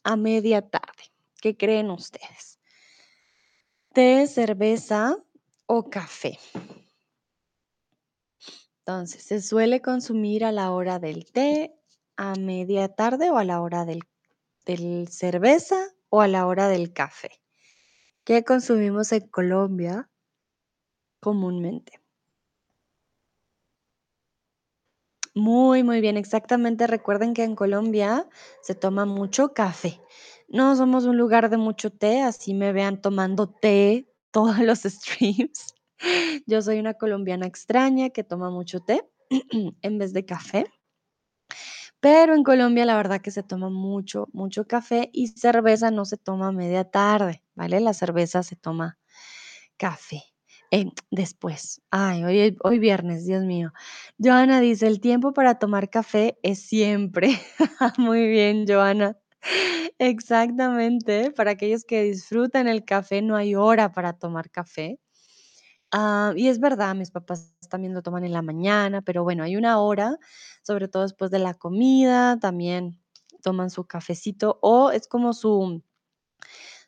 [0.07, 1.11] a media tarde?
[1.41, 2.61] ¿Qué creen ustedes?
[3.93, 5.17] ¿Té, cerveza
[5.67, 6.39] o café?
[8.79, 11.75] Entonces, se suele consumir a la hora del té,
[12.17, 14.05] a media tarde o a la hora del,
[14.65, 17.41] del cerveza o a la hora del café.
[18.23, 20.09] ¿Qué consumimos en Colombia
[21.19, 22.01] comúnmente?
[25.37, 26.87] Muy, muy bien, exactamente.
[26.87, 28.27] Recuerden que en Colombia
[28.63, 30.01] se toma mucho café.
[30.49, 35.75] No somos un lugar de mucho té, así me vean tomando té todos los streams.
[36.47, 39.03] Yo soy una colombiana extraña que toma mucho té
[39.83, 40.67] en vez de café.
[42.03, 46.17] Pero en Colombia la verdad que se toma mucho, mucho café y cerveza no se
[46.19, 47.81] toma media tarde, ¿vale?
[47.81, 48.99] La cerveza se toma
[49.79, 50.23] café.
[51.11, 51.81] Después.
[51.91, 53.73] Ay, hoy, hoy viernes, Dios mío.
[54.19, 57.41] Joana dice, el tiempo para tomar café es siempre.
[57.99, 59.17] Muy bien, Joana.
[59.99, 61.31] Exactamente.
[61.33, 64.99] Para aquellos que disfrutan el café, no hay hora para tomar café.
[65.93, 69.57] Ah, y es verdad, mis papás también lo toman en la mañana, pero bueno, hay
[69.57, 70.19] una hora,
[70.63, 73.01] sobre todo después de la comida, también
[73.43, 75.83] toman su cafecito o es como su,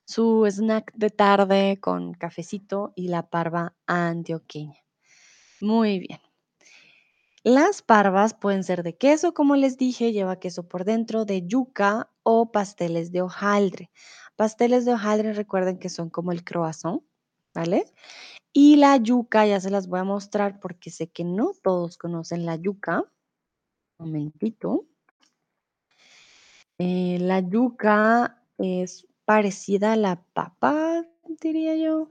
[0.09, 4.81] su snack de tarde con cafecito y la parva antioqueña.
[5.61, 6.19] Muy bien.
[7.45, 12.11] Las parvas pueden ser de queso, como les dije, lleva queso por dentro, de yuca
[12.23, 13.91] o pasteles de hojaldre.
[14.35, 17.03] Pasteles de hojaldre, recuerden que son como el croissant,
[17.53, 17.85] ¿vale?
[18.53, 22.47] Y la yuca, ya se las voy a mostrar porque sé que no todos conocen
[22.47, 23.05] la yuca.
[23.99, 24.87] Un momentito.
[26.79, 31.05] Eh, la yuca es parecida a la papa,
[31.43, 32.11] diría yo.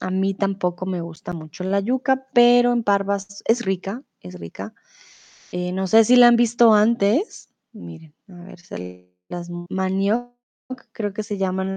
[0.00, 4.74] A mí tampoco me gusta mucho la yuca, pero en parvas es rica, es rica.
[5.52, 7.50] Eh, no sé si la han visto antes.
[7.72, 8.60] Miren, a ver,
[9.28, 10.32] las manioc,
[10.92, 11.68] creo que se llaman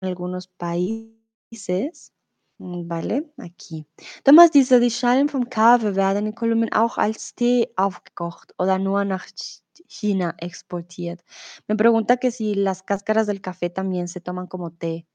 [0.00, 2.12] en algunos países.
[2.58, 3.86] Mm, Vale, aquí.
[4.24, 9.04] Thomas dice, die Schalen vom Kaffee werden in Kolumbien auch als Tee aufgekocht oder nur
[9.04, 11.20] nach Ch- China exportiert.
[11.68, 15.06] Me pregunta que si las cáscaras del café también se toman como té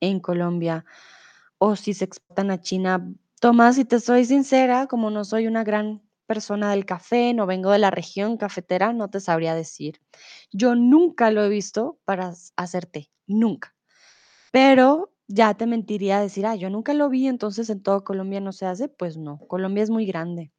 [0.00, 0.84] en Colombia
[1.58, 3.08] o si se exportan a China.
[3.40, 7.70] Tomás, si te soy sincera, como no soy una gran persona del café, no vengo
[7.70, 10.00] de la región cafetera, no te sabría decir.
[10.52, 13.74] Yo nunca lo he visto para hacer té, nunca.
[14.52, 18.52] Pero ya te mentiría decir, ah, yo nunca lo vi, entonces en todo Colombia no
[18.52, 18.88] se hace.
[18.88, 20.52] Pues no, Colombia es muy grande.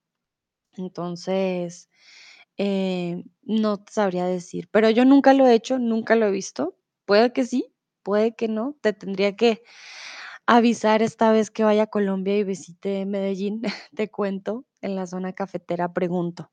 [0.78, 1.90] Entonces,
[2.58, 6.78] eh, no sabría decir, pero yo nunca lo he hecho, nunca lo he visto.
[7.06, 8.76] Puede que sí, puede que no.
[8.82, 9.64] Te tendría que
[10.46, 13.62] avisar esta vez que vaya a Colombia y visite Medellín,
[13.96, 16.52] te cuento, en la zona cafetera pregunto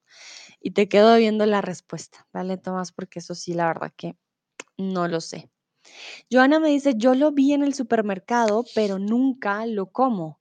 [0.60, 2.92] y te quedo viendo la respuesta, ¿vale, Tomás?
[2.92, 4.16] Porque eso sí, la verdad que
[4.78, 5.50] no lo sé.
[6.32, 10.40] Joana me dice, yo lo vi en el supermercado, pero nunca lo como.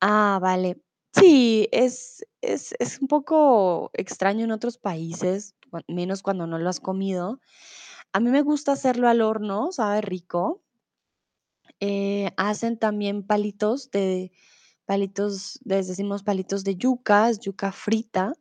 [0.00, 0.82] Ah, vale.
[1.14, 5.54] Sí, es, es, es un poco extraño en otros países,
[5.88, 7.40] menos cuando no lo has comido.
[8.12, 10.62] A mí me gusta hacerlo al horno, sabe rico.
[11.80, 14.32] Eh, hacen también palitos de,
[14.86, 18.32] palitos, decimos palitos de yuca, yuca frita,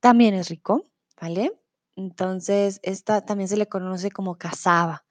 [0.00, 0.84] también es rico,
[1.20, 1.52] ¿vale?
[1.96, 5.04] Entonces, esta también se le conoce como cazaba.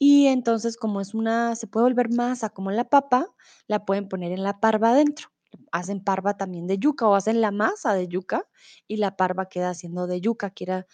[0.00, 3.28] Y entonces, como es una se puede volver masa como la papa,
[3.68, 5.28] la pueden poner en la parva adentro.
[5.72, 8.46] Hacen parva también de yuca o hacen la masa de yuca
[8.88, 10.86] y la parva queda siendo de yuca, que era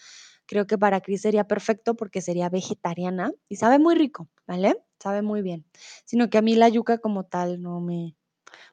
[0.46, 4.76] creo que para Cris sería perfecto porque sería vegetariana y sabe muy rico, ¿vale?
[5.00, 5.66] Sabe muy bien.
[6.04, 8.16] Sino que a mí la yuca como tal no me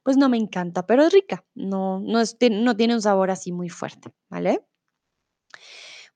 [0.03, 3.51] pues no me encanta, pero es rica, no no es no tiene un sabor así
[3.51, 4.61] muy fuerte, ¿vale?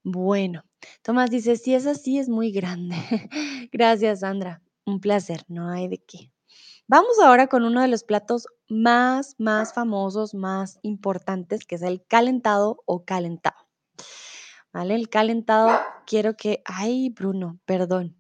[0.04, 0.64] Bueno.
[1.02, 2.96] Tomás dice, si es así, es muy grande.
[3.72, 4.62] Gracias, Sandra.
[4.86, 6.32] Un placer, no hay de qué.
[6.88, 12.04] Vamos ahora con uno de los platos más, más famosos, más importantes, que es el
[12.06, 13.68] calentado o calentado.
[14.74, 14.96] ¿Vale?
[14.96, 16.62] El calentado, quiero que...
[16.66, 18.18] Ay, Bruno, perdón.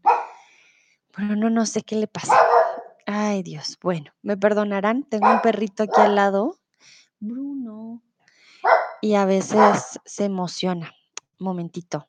[1.11, 2.37] Bruno, no sé qué le pasa.
[3.05, 3.77] Ay, Dios.
[3.81, 5.03] Bueno, me perdonarán.
[5.03, 6.59] Tengo un perrito aquí al lado.
[7.19, 8.03] Bruno.
[9.01, 10.91] Y a veces se emociona.
[11.39, 12.07] momentito.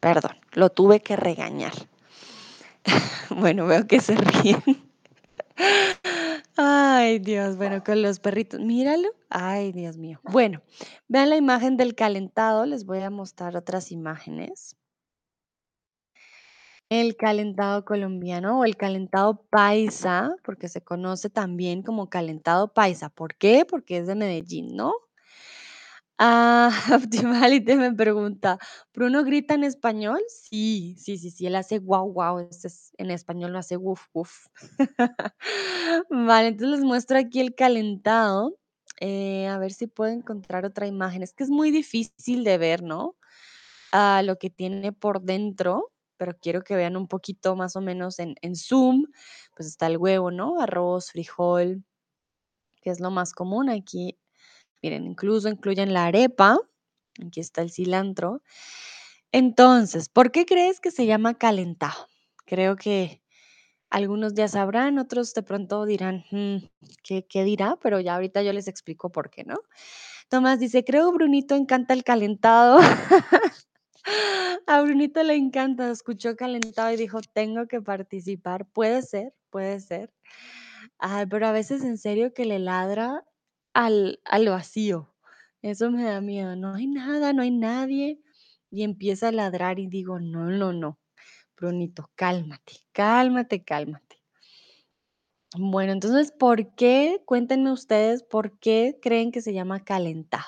[0.00, 1.72] Perdón, lo tuve que regañar.
[3.30, 4.62] bueno, veo que se ríen.
[6.56, 9.08] Ay, Dios, bueno, con los perritos, míralo.
[9.30, 10.20] Ay, Dios mío.
[10.24, 10.62] Bueno,
[11.06, 14.76] vean la imagen del calentado, les voy a mostrar otras imágenes.
[16.90, 23.10] El calentado colombiano o el calentado paisa, porque se conoce también como calentado paisa.
[23.10, 23.66] ¿Por qué?
[23.68, 24.94] Porque es de Medellín, ¿no?
[26.20, 26.70] Ah,
[27.02, 28.58] Optimality me pregunta,
[28.92, 30.20] ¿Bruno grita en español?
[30.28, 34.02] Sí, sí, sí, sí, él hace guau, guau, este es- en español no hace wuf,
[34.12, 34.46] wuf.
[36.10, 38.56] Vale, entonces les muestro aquí el calentado.
[39.00, 41.22] eh, a ver si puedo encontrar otra imagen.
[41.22, 43.14] Es que es muy difícil de ver, ¿no?
[43.92, 48.18] Ah, lo que tiene por dentro, pero quiero que vean un poquito más o menos
[48.20, 49.06] en, en Zoom.
[49.56, 50.60] Pues está el huevo, ¿no?
[50.60, 51.84] Arroz, frijol,
[52.82, 54.18] que es lo más común aquí
[54.82, 56.58] Miren, incluso incluyen la arepa.
[57.24, 58.42] Aquí está el cilantro.
[59.32, 62.08] Entonces, ¿por qué crees que se llama calentado?
[62.46, 63.22] Creo que
[63.90, 66.58] algunos ya sabrán, otros de pronto dirán, "Mm,
[67.02, 67.78] ¿qué, dirá?
[67.82, 69.56] Pero ya ahorita yo les explico por qué, ¿no?
[70.28, 72.78] Tomás dice, creo Brunito encanta el calentado.
[74.66, 78.66] A Brunito le encanta, escuchó calentado y dijo, tengo que participar.
[78.66, 80.12] Puede ser, puede ser.
[81.30, 83.24] Pero a veces en serio que le ladra
[83.78, 85.14] al, al vacío.
[85.62, 86.56] Eso me da miedo.
[86.56, 88.20] No hay nada, no hay nadie.
[88.70, 90.98] Y empieza a ladrar y digo, no, no, no.
[91.56, 94.20] Brunito, cálmate, cálmate, cálmate.
[95.56, 97.22] Bueno, entonces, ¿por qué?
[97.24, 100.44] Cuéntenme ustedes, ¿por qué creen que se llama calentado?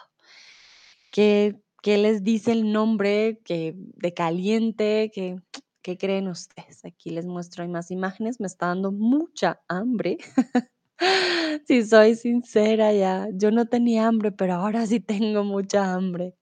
[1.13, 5.13] ¿Qué, qué les dice el nombre que, de caliente?
[5.15, 5.37] ¿Qué,
[5.83, 6.85] ¿Qué creen ustedes?
[6.85, 8.41] Aquí les muestro más imágenes.
[8.41, 10.19] Me está dando mucha hambre.
[11.67, 16.35] Si soy sincera, ya, yo no tenía hambre, pero ahora sí tengo mucha hambre.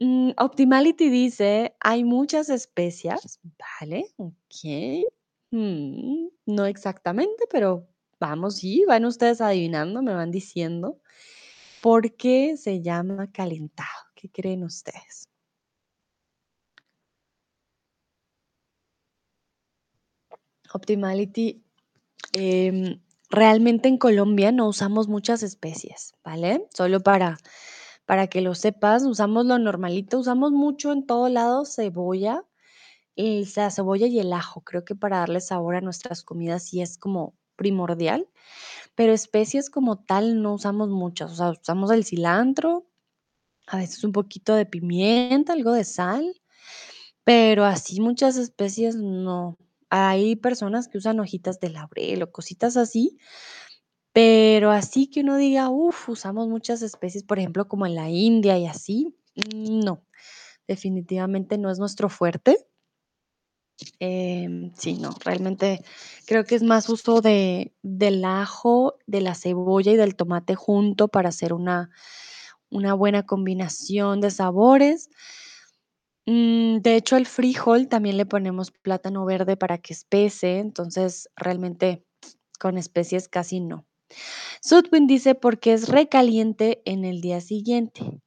[0.00, 3.40] Mm, Optimality dice, hay muchas especias,
[3.80, 4.06] ¿vale?
[4.18, 5.06] Ok.
[5.52, 7.88] Mm, no exactamente, pero
[8.20, 11.00] vamos, sí, van ustedes adivinando, me van diciendo.
[11.82, 13.88] ¿Por qué se llama calentado?
[14.16, 15.28] ¿Qué creen ustedes?
[20.74, 21.62] Optimality,
[22.34, 23.00] em,
[23.30, 26.66] realmente en Colombia no usamos muchas especies, ¿vale?
[26.74, 27.38] Solo para,
[28.06, 32.44] para que lo sepas, usamos lo normalito, usamos mucho en todo lado cebolla,
[33.16, 36.98] la cebolla y el ajo, creo que para darle sabor a nuestras comidas sí es
[36.98, 38.28] como primordial,
[38.94, 42.86] pero especies como tal no usamos muchas, o sea, usamos el cilantro,
[43.66, 46.40] a veces un poquito de pimienta, algo de sal,
[47.24, 49.56] pero así muchas especies no.
[49.96, 53.18] Hay personas que usan hojitas de laurel o cositas así,
[54.12, 58.58] pero así que uno diga, uff, usamos muchas especies, por ejemplo, como en la India
[58.58, 59.16] y así,
[59.54, 60.04] no,
[60.66, 62.66] definitivamente no es nuestro fuerte.
[63.98, 65.82] Em, sí, no, realmente
[66.26, 71.08] creo que es más uso de, del ajo, de la cebolla y del tomate junto
[71.08, 71.90] para hacer una,
[72.70, 75.10] una buena combinación de sabores.
[76.28, 82.04] Mm, de hecho, el frijol también le ponemos plátano verde para que espese, entonces realmente
[82.60, 83.86] con especies casi no.
[84.62, 88.22] Sudwin dice porque es recaliente en el día siguiente.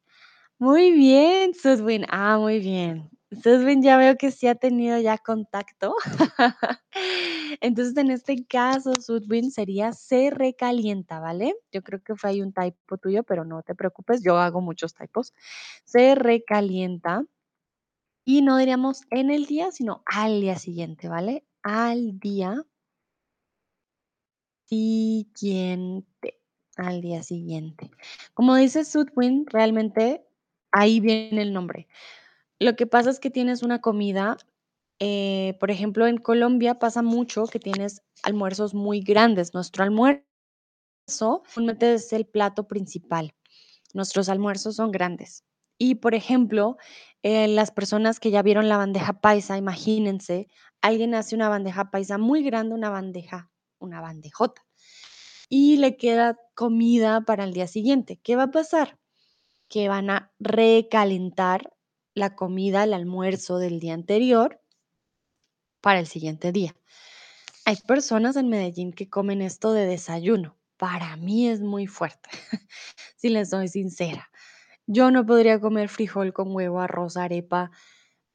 [0.60, 2.06] Muy bien, Sudwin.
[2.10, 3.10] Ah, muy bien.
[3.44, 5.96] Sudwin ya veo que sí ha tenido ya contacto.
[7.62, 11.56] Entonces, en este caso, Sudwin sería se recalienta, ¿vale?
[11.72, 14.94] Yo creo que fue ahí un typo tuyo, pero no te preocupes, yo hago muchos
[14.96, 15.34] typos.
[15.86, 17.26] Se recalienta
[18.30, 21.48] y no diríamos en el día, sino al día siguiente, ¿vale?
[21.64, 22.64] Al día
[24.66, 26.40] siguiente,
[26.78, 27.90] al día siguiente.
[28.36, 30.24] Como dice Sudwin, realmente
[30.72, 31.88] ahí viene el nombre.
[32.60, 34.38] Lo que pasa es que tienes una comida,
[35.00, 39.56] eh, por ejemplo, en Colombia pasa mucho que tienes almuerzos muy grandes.
[39.56, 40.22] Nuestro almuerzo
[41.82, 43.34] es el plato principal.
[43.96, 45.49] Nuestros almuerzos son grandes.
[45.80, 46.78] Y, por ejemplo,
[47.24, 50.48] eh, las personas que ya vieron la bandeja paisa, imagínense,
[50.82, 53.50] alguien hace una bandeja paisa muy grande, una bandeja,
[53.80, 54.64] una bandejota,
[55.50, 58.20] y le queda comida para el día siguiente.
[58.22, 59.00] ¿Qué va a pasar?
[59.70, 61.74] que van a recalentar
[62.16, 64.62] la comida, el almuerzo del día anterior
[65.80, 66.76] para el siguiente día.
[67.66, 70.58] Hay personas en Medellín que comen esto de desayuno.
[70.76, 72.30] Para mí es muy fuerte,
[73.16, 74.29] si les soy sincera.
[74.92, 77.70] Yo no podría comer frijol con huevo, arroz, arepa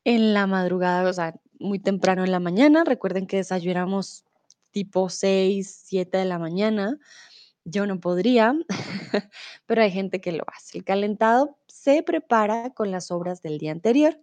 [0.05, 2.85] en la madrugada, o sea, muy temprano en la mañana.
[2.85, 4.25] Recuerden que desayunamos
[4.71, 7.01] tipo 6, 7 de la mañana.
[7.65, 8.55] Yo no podría,
[9.67, 10.79] pero hay gente que lo hace.
[10.79, 14.17] El calentado se prepara con las sobras del día anterior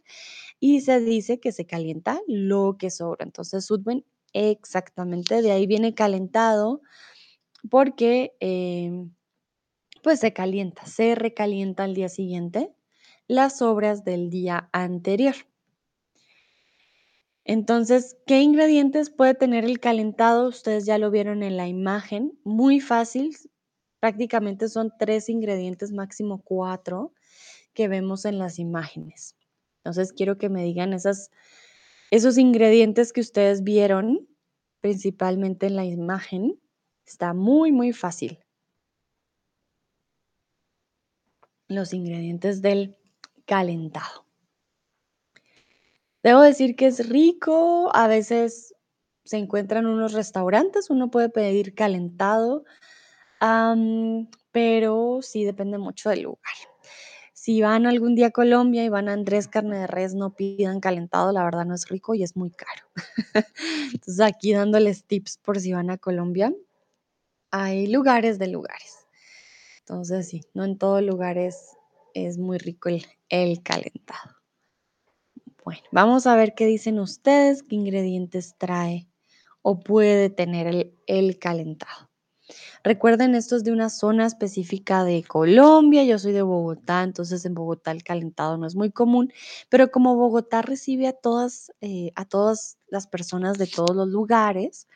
[0.57, 3.25] y se dice que se calienta lo que sobra.
[3.25, 6.81] Entonces, Sudwen, exactamente, de ahí viene calentado
[7.69, 9.11] porque em,
[10.01, 12.73] pues se calienta, se recalienta al día siguiente
[13.27, 15.35] las sobras del día anterior.
[17.43, 20.47] Entonces, ¿qué ingredientes puede tener el calentado?
[20.47, 23.35] Ustedes ya lo vieron en la imagen, muy fácil,
[23.99, 27.13] prácticamente son tres ingredientes, máximo cuatro,
[27.73, 29.35] que vemos en las imágenes.
[29.77, 31.31] Entonces, quiero que me digan esas,
[32.11, 34.27] esos ingredientes que ustedes vieron,
[34.81, 36.59] principalmente en la imagen.
[37.05, 38.39] Está muy, muy fácil.
[41.71, 42.97] Los ingredientes del
[43.45, 44.25] calentado.
[46.21, 48.75] Debo decir que es rico, a veces
[49.23, 52.65] se encuentran unos restaurantes, uno puede pedir calentado,
[54.51, 56.53] pero sí depende mucho del lugar.
[57.31, 60.81] Si van algún día a Colombia y van a Andrés Carne de Res, no pidan
[60.81, 62.85] calentado, la verdad no es rico y es muy caro.
[63.93, 66.53] Entonces aquí dándoles tips por si van a Colombia,
[67.49, 69.00] hay lugares de lugares.
[69.81, 71.77] Entonces sí, no en todo lugar es,
[72.37, 74.35] muy rico el, el calentado.
[75.63, 79.07] Bueno, vamos a ver qué dicen ustedes, qué ingredientes trae
[79.61, 82.11] o puede tener el, el calentado.
[82.83, 87.53] Recuerden, esto es de una zona específica de Colombia, yo soy de Bogotá, entonces en
[87.53, 89.31] Bogotá el calentado no es muy común,
[89.69, 94.87] pero como Bogotá recibe a todas, eh, a todas las personas de todos los lugares,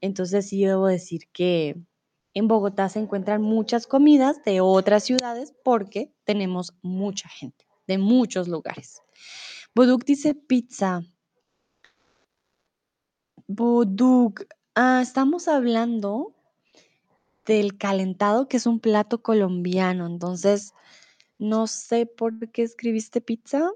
[0.00, 1.76] entonces sí debo decir que
[2.34, 8.48] en Bogotá se encuentran muchas comidas de otras ciudades porque tenemos mucha gente de muchos
[8.48, 9.02] lugares.
[9.74, 11.02] Boduk dice pizza.
[13.46, 16.34] Boduk, ah, estamos hablando
[17.44, 20.06] del calentado, que es un plato colombiano.
[20.06, 20.74] Entonces,
[21.38, 23.70] no sé por qué escribiste pizza.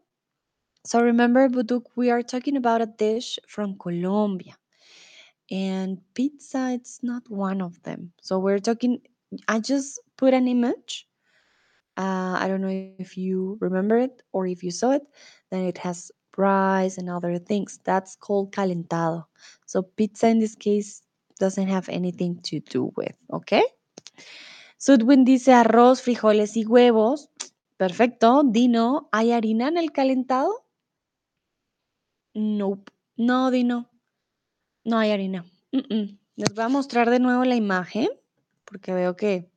[0.85, 4.59] So remember, Buduk, we are talking about a dish from Colombia.
[5.51, 8.13] And pizza, it's not one of them.
[8.21, 9.01] So we're talking,
[9.49, 11.07] I just put an image.
[11.97, 15.03] Uh, I don't know if you remember it or if you saw it.
[15.51, 17.79] Then it has rice and other things.
[17.85, 19.25] That's called calentado.
[19.67, 21.03] So pizza in this case
[21.39, 23.63] doesn't have anything to do with, okay?
[24.79, 27.31] so Sudwin dice arroz, frijoles y huevos.
[27.77, 28.43] Perfecto.
[28.45, 30.67] Dino, ¿hay harina en el calentado?
[32.35, 32.91] Nope.
[33.17, 33.91] No, Dino.
[34.87, 35.45] No hay harina.
[35.73, 38.09] Les voy a mostrar de nuevo la imagen
[38.65, 39.51] porque veo que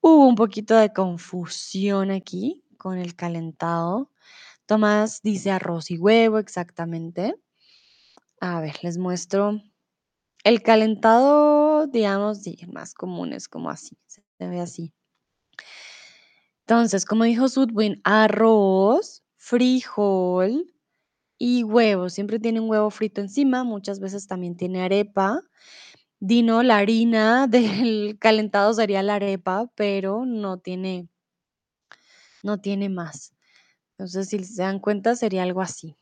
[0.00, 4.10] hubo un poquito de confusión aquí con el calentado.
[4.66, 7.36] Tomás dice arroz y huevo, exactamente.
[8.40, 9.62] A ver, les muestro.
[10.42, 12.40] El calentado, digamos,
[12.72, 14.92] más común es como así, se ve así.
[16.66, 20.73] Entonces, como dijo Sudwin, arroz, frijol
[21.38, 22.08] y huevo.
[22.08, 25.40] Siempre tiene un huevo frito encima, muchas veces también tiene arepa.
[26.20, 31.08] Dino, la harina del calentado sería la arepa, pero no tiene,
[32.42, 33.34] no tiene más.
[33.92, 35.96] Entonces, si se dan cuenta, sería algo así.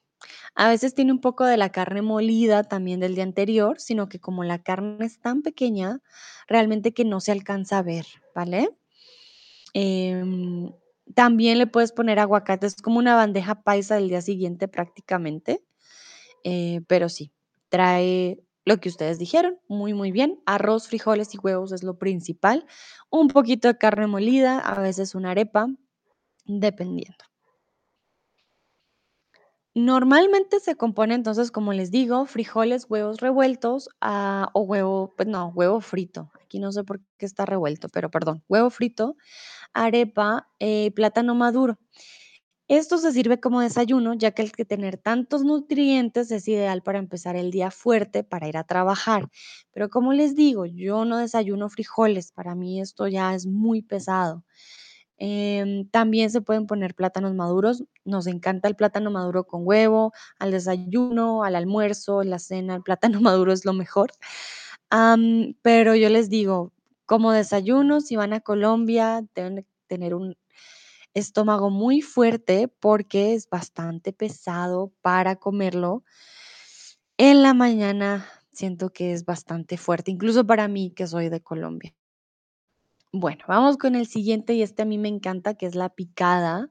[0.55, 4.21] A veces tiene un poco de la carne molida también del día anterior, sino que
[4.21, 6.01] como la carne es tan pequeña,
[6.49, 8.71] realmente que no se alcanza a ver, ¿vale?
[9.75, 10.73] Em,
[11.15, 15.65] también le puedes poner aguacate, es como una bandeja paisa del día siguiente prácticamente,
[16.45, 17.33] eh, pero sí,
[17.69, 20.41] trae lo que ustedes dijeron, muy, muy bien.
[20.47, 22.67] Arroz, frijoles y huevos es lo principal.
[23.11, 25.67] Un poquito de carne molida, a veces una arepa,
[26.45, 27.32] dependiendo.
[29.75, 35.49] Normalmente se compone entonces, como les digo, frijoles, huevos revueltos ah, o huevo, pues no,
[35.49, 36.31] huevo frito.
[36.45, 39.17] Aquí no sé por qué está revuelto, pero perdón, huevo frito,
[39.75, 41.79] arepa, eh, plátano maduro.
[42.69, 46.99] Esto se sirve como desayuno, ya que el que tener tantos nutrientes es ideal para
[46.99, 49.31] empezar el día fuerte para ir a trabajar.
[49.73, 54.45] Pero como les digo, yo no desayuno frijoles, para mí esto ya es muy pesado.
[55.25, 57.85] Em, también se pueden poner plátanos maduros.
[58.05, 62.75] Nos encanta el plátano maduro con huevo, al desayuno, al almuerzo, la cena.
[62.75, 64.11] El plátano maduro es lo mejor.
[65.63, 66.73] pero yo les digo,
[67.07, 70.37] como desayuno, si van a Colombia, deben tener un,
[71.15, 76.05] estómago muy fuerte porque es bastante pesado para comerlo.
[77.19, 81.95] En la mañana siento que es bastante fuerte, incluso para mí que soy de Colombia.
[83.15, 86.71] Bueno, vamos con el siguiente y este a mí me encanta, que es la picada.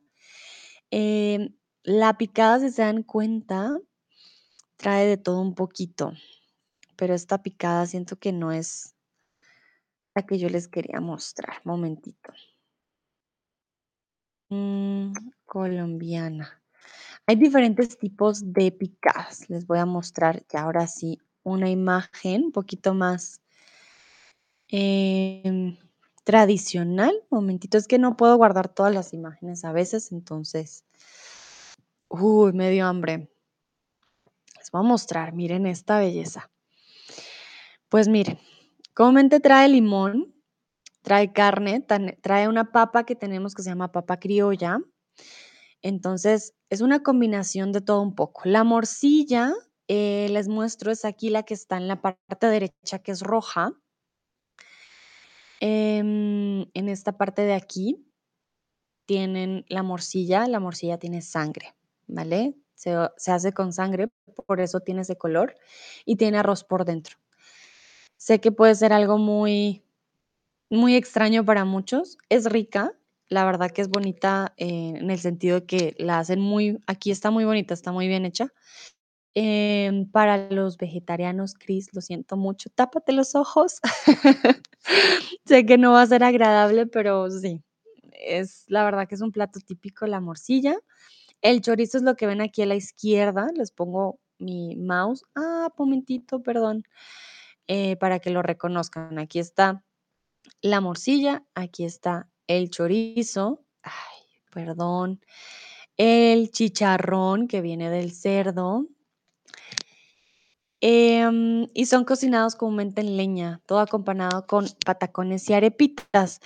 [0.89, 3.77] Em, la picada, si se dan cuenta,
[4.75, 6.13] trae de todo un poquito,
[6.95, 8.95] pero esta picada siento que no es
[10.15, 11.61] la que yo les quería mostrar.
[11.63, 12.33] Momentito.
[14.49, 15.13] Mm,
[15.45, 16.61] colombiana.
[17.27, 19.47] Hay diferentes tipos de picadas.
[19.49, 23.41] Les voy a mostrar ya ahora sí una imagen un poquito más
[24.69, 25.77] em,
[26.23, 27.13] tradicional.
[27.29, 30.85] Momentito, es que no puedo guardar todas las imágenes a veces, entonces.
[32.09, 33.29] Uy, me dio hambre.
[34.57, 36.51] Les voy a mostrar, miren esta belleza.
[37.89, 38.39] Pues miren,
[38.93, 40.33] comúnmente trae limón,
[41.01, 41.85] trae carne,
[42.21, 44.79] trae una papa que tenemos que se llama papa criolla.
[45.81, 48.41] Entonces, es una combinación de todo un poco.
[48.45, 49.53] La morcilla,
[49.87, 53.73] eh, les muestro, es aquí la que está en la parte derecha, que es roja.
[55.61, 58.03] Em, en esta parte de aquí
[59.05, 61.75] tienen la morcilla, la morcilla tiene sangre,
[62.07, 62.55] ¿vale?
[62.73, 64.07] Se, se hace con sangre,
[64.47, 65.55] por eso tiene ese color
[66.05, 67.17] y tiene arroz por dentro.
[68.17, 69.83] Sé que puede ser algo muy,
[70.69, 72.17] muy extraño para muchos.
[72.29, 72.93] Es rica,
[73.29, 77.11] la verdad que es bonita eh, en el sentido de que la hacen muy, aquí
[77.11, 78.53] está muy bonita, está muy bien hecha.
[79.33, 83.79] Em, para los vegetarianos, Cris, lo siento mucho, tápate los ojos.
[85.45, 87.61] Sé que no va a ser agradable, pero sí,
[88.11, 90.77] es la verdad que es un plato típico, la morcilla.
[91.41, 95.23] El chorizo es lo que ven aquí a la izquierda, les pongo mi mouse.
[95.35, 96.83] Ah, momentito, perdón,
[97.67, 99.17] eh, para que lo reconozcan.
[99.17, 99.83] Aquí está
[100.61, 103.63] la morcilla, aquí está el chorizo.
[103.83, 103.93] Ay,
[104.51, 105.21] perdón.
[105.97, 108.87] El chicharrón que viene del cerdo.
[110.81, 116.39] Em, y son cocinados comúnmente en leña, todo acompañado con patacones y arepitas.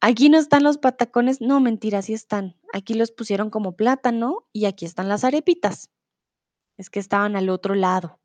[0.00, 2.56] Aquí no están los patacones, no, mentira, sí están.
[2.72, 5.90] Aquí los pusieron como plátano y aquí están las arepitas.
[6.78, 8.20] Es que estaban al otro lado.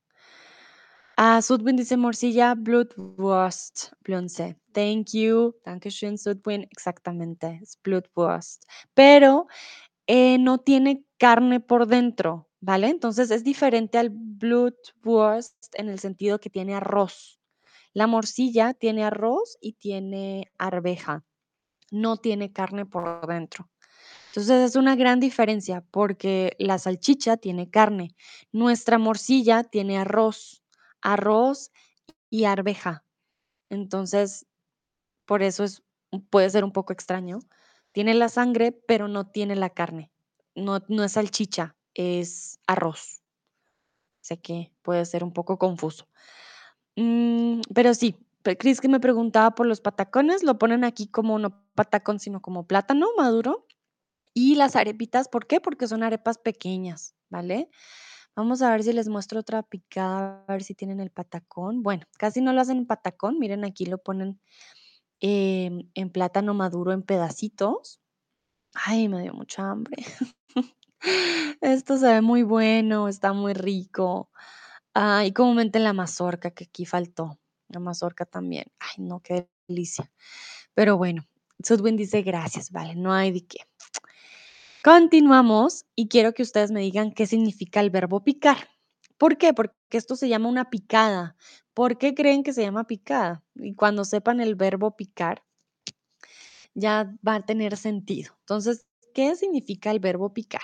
[1.18, 4.58] Ah, Sudwin dice morcilla, Blutwurst, Blunce.
[4.72, 5.56] Thank you.
[5.66, 6.64] Dankeschön, Sudwin.
[6.72, 8.64] Exactamente, es Blutwurst.
[8.94, 9.48] Pero
[10.08, 12.88] eh, no tiene carne por dentro, ¿vale?
[12.90, 17.40] Entonces es diferente al Blutwurst en el sentido que tiene arroz.
[17.94, 21.24] La morcilla tiene arroz y tiene arveja,
[21.92, 23.70] no tiene carne por dentro.
[24.28, 28.16] Entonces es una gran diferencia porque la salchicha tiene carne,
[28.52, 30.64] nuestra morcilla tiene arroz,
[31.02, 31.72] arroz
[32.30, 33.04] y arveja.
[33.70, 34.46] Entonces,
[35.26, 35.84] por eso es,
[36.30, 37.40] puede ser un poco extraño.
[37.92, 40.12] Tiene la sangre, pero no tiene la carne.
[40.56, 43.22] No, no es salchicha, es arroz.
[44.22, 46.08] Sé que puede ser un poco confuso.
[46.96, 48.16] Mm, pero sí,
[48.58, 52.66] Chris que me preguntaba por los patacones, lo ponen aquí como no patacón, sino como
[52.68, 53.68] plátano maduro.
[54.34, 55.60] Y las arepitas, ¿por qué?
[55.60, 57.70] Porque son arepas pequeñas, ¿vale?
[58.36, 61.84] Vamos a ver si les muestro otra picada, a ver si tienen el patacón.
[61.84, 64.40] Bueno, casi no lo hacen en patacón, miren aquí lo ponen
[65.20, 68.00] em, en plátano maduro en pedacitos.
[68.74, 70.06] Ay, me dio mucha hambre.
[71.62, 74.30] Esto se ve muy bueno, está muy rico.
[74.94, 77.40] Ah, y comúnmente la mazorca, que aquí faltó.
[77.70, 78.66] La mazorca también.
[78.80, 80.12] Ay, no, qué delicia.
[80.74, 81.26] Pero bueno,
[81.64, 83.60] Sudwin dice gracias, vale, no hay de qué.
[84.84, 88.70] Continuamos y quiero que ustedes me digan qué significa el verbo picar.
[89.18, 89.54] ¿Por qué?
[89.54, 91.36] Porque esto se llama una picada.
[91.74, 93.44] ¿Por qué creen que se llama picada?
[93.56, 95.44] Y cuando sepan el verbo picar,
[96.74, 98.34] ya va a tener sentido.
[98.40, 100.62] Entonces, ¿qué significa el verbo picar?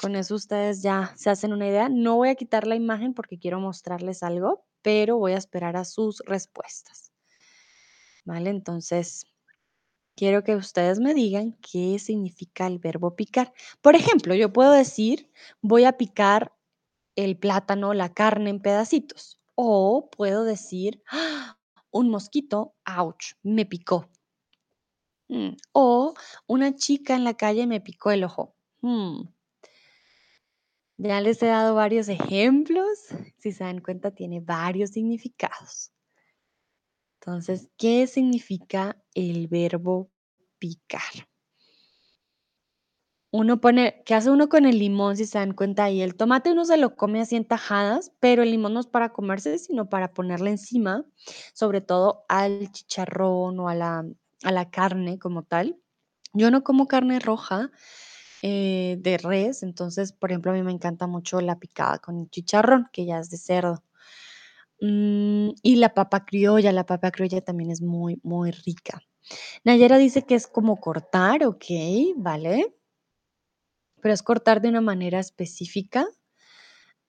[0.00, 1.88] Con eso ustedes ya se hacen una idea.
[1.88, 5.84] No voy a quitar la imagen porque quiero mostrarles algo, pero voy a esperar a
[5.84, 7.12] sus respuestas.
[8.24, 8.50] ¿Vale?
[8.50, 9.26] Entonces,
[10.16, 13.52] quiero que ustedes me digan qué significa el verbo picar.
[13.82, 15.30] Por ejemplo, yo puedo decir,
[15.62, 16.54] voy a picar
[17.16, 19.40] el plátano, la carne en pedacitos.
[19.56, 21.58] O puedo decir, "Ah,
[21.90, 24.08] un mosquito, ouch, me picó.
[25.28, 26.14] Mm, O
[26.46, 28.54] una chica en la calle me picó el ojo.
[28.82, 29.22] Mm,
[31.00, 32.98] Ya les he dado varios ejemplos.
[33.38, 35.92] Si se dan cuenta, tiene varios significados.
[37.20, 40.10] Entonces, ¿qué significa el verbo
[40.58, 41.28] picar?
[43.30, 45.16] Uno pone, ¿qué hace uno con el limón?
[45.16, 48.42] Si se dan cuenta y el tomate uno se lo come así en tajadas, pero
[48.42, 51.04] el limón no es para comerse, sino para ponerle encima,
[51.52, 54.04] sobre todo al chicharrón o a la,
[54.42, 55.78] a la carne como tal.
[56.32, 57.70] Yo no como carne roja,
[58.42, 62.88] eh, de res, entonces, por ejemplo, a mí me encanta mucho la picada con chicharrón,
[62.92, 63.82] que ya es de cerdo.
[64.80, 69.00] Mm, y la papa criolla, la papa criolla también es muy, muy rica.
[69.64, 72.74] Nayera dice que es como cortar, okey, vale.
[74.00, 76.06] Pero es cortar de una manera específica.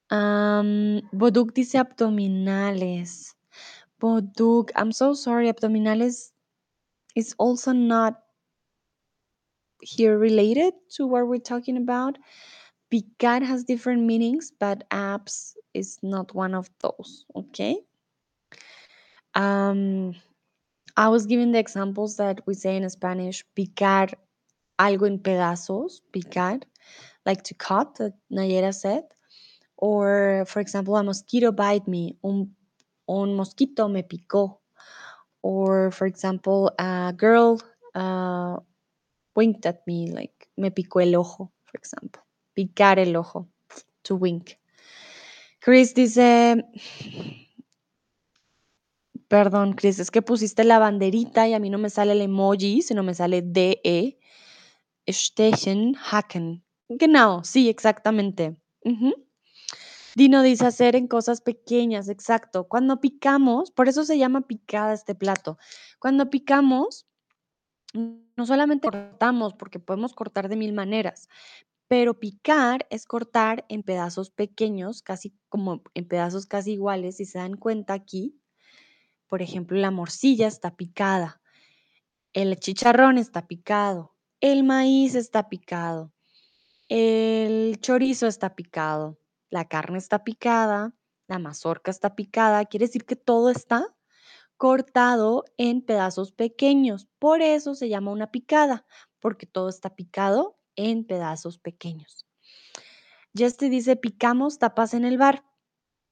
[0.09, 3.37] Boduk dice abdominales.
[3.99, 6.33] Boduk, I'm so sorry, abdominales
[7.15, 8.15] is also not
[9.81, 12.17] here related to what we're talking about.
[12.91, 17.77] Picar has different meanings, but abs is not one of those, okay?
[19.35, 20.15] Um,
[20.97, 24.13] I was giving the examples that we say in Spanish, picar
[24.79, 26.63] algo en pedazos, picar,
[27.25, 29.03] like to cut, that Nayera said.
[29.77, 32.51] Or, for example, a mosquito bite me, un,
[33.07, 34.57] un mosquito me picó.
[35.41, 37.61] Or, for example, a girl
[37.95, 38.57] uh,
[39.35, 42.21] winked at me, like me picó el ojo, for example.
[42.53, 43.47] Picar el ojo,
[44.01, 44.51] to wink.
[45.59, 46.63] Chris dice,
[49.27, 52.81] perdón, Chris, es que pusiste la banderita y a mí no me sale el emoji,
[52.81, 54.17] sino me sale DE.
[55.07, 56.63] Stechen, hacken.
[56.87, 58.55] Genau, sí, exactamente.
[60.15, 62.67] Dino dice hacer en cosas pequeñas, exacto.
[62.67, 65.57] Cuando picamos, por eso se llama picada este plato.
[65.99, 67.07] Cuando picamos,
[67.93, 71.27] no solamente cortamos, porque podemos cortar de mil maneras,
[71.87, 77.17] pero picar es cortar en pedazos pequeños, casi como en pedazos casi iguales.
[77.17, 78.39] Si se dan cuenta aquí,
[79.27, 81.41] por ejemplo, la morcilla está picada,
[82.33, 86.13] el chicharrón está picado, el maíz está picado,
[86.89, 89.19] el chorizo está picado,
[89.49, 90.93] la carne está picada,
[91.27, 92.65] la mazorca está picada.
[92.65, 93.95] Quiere decir que todo está
[94.59, 97.07] cortado en pedazos pequeños.
[97.17, 98.85] Por eso se llama una picada,
[99.21, 102.27] porque todo está picado en pedazos pequeños.
[103.37, 105.45] Justy dice, picamos tapas en el bar.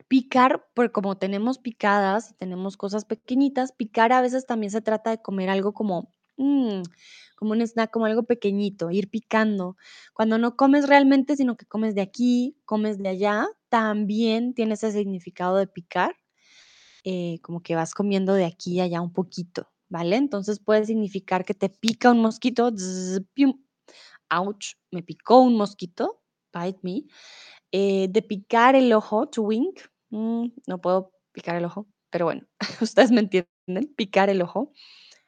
[0.08, 5.10] Picar, pues como tenemos picadas y tenemos cosas pequeñitas, picar a veces también se trata
[5.10, 6.84] de comer algo como, mm,
[7.36, 9.76] como un snack, como algo pequeñito, ir picando.
[10.14, 14.94] Cuando no comes realmente, sino que comes de aquí, comes de allá, también tiene ese
[14.94, 16.16] significado de picar,
[17.08, 20.18] eh, como que vas comiendo de aquí y allá un poquito, ¿vale?
[20.18, 23.22] Entonces puede significar que te pica un mosquito, zzz,
[24.32, 26.22] ouch, me picó un mosquito,
[26.54, 27.04] bite me.
[27.72, 29.82] Eh, de picar el ojo, to wink,
[30.12, 32.44] mm, no puedo picar el ojo, pero bueno,
[32.82, 34.74] ustedes me entienden, picar el ojo.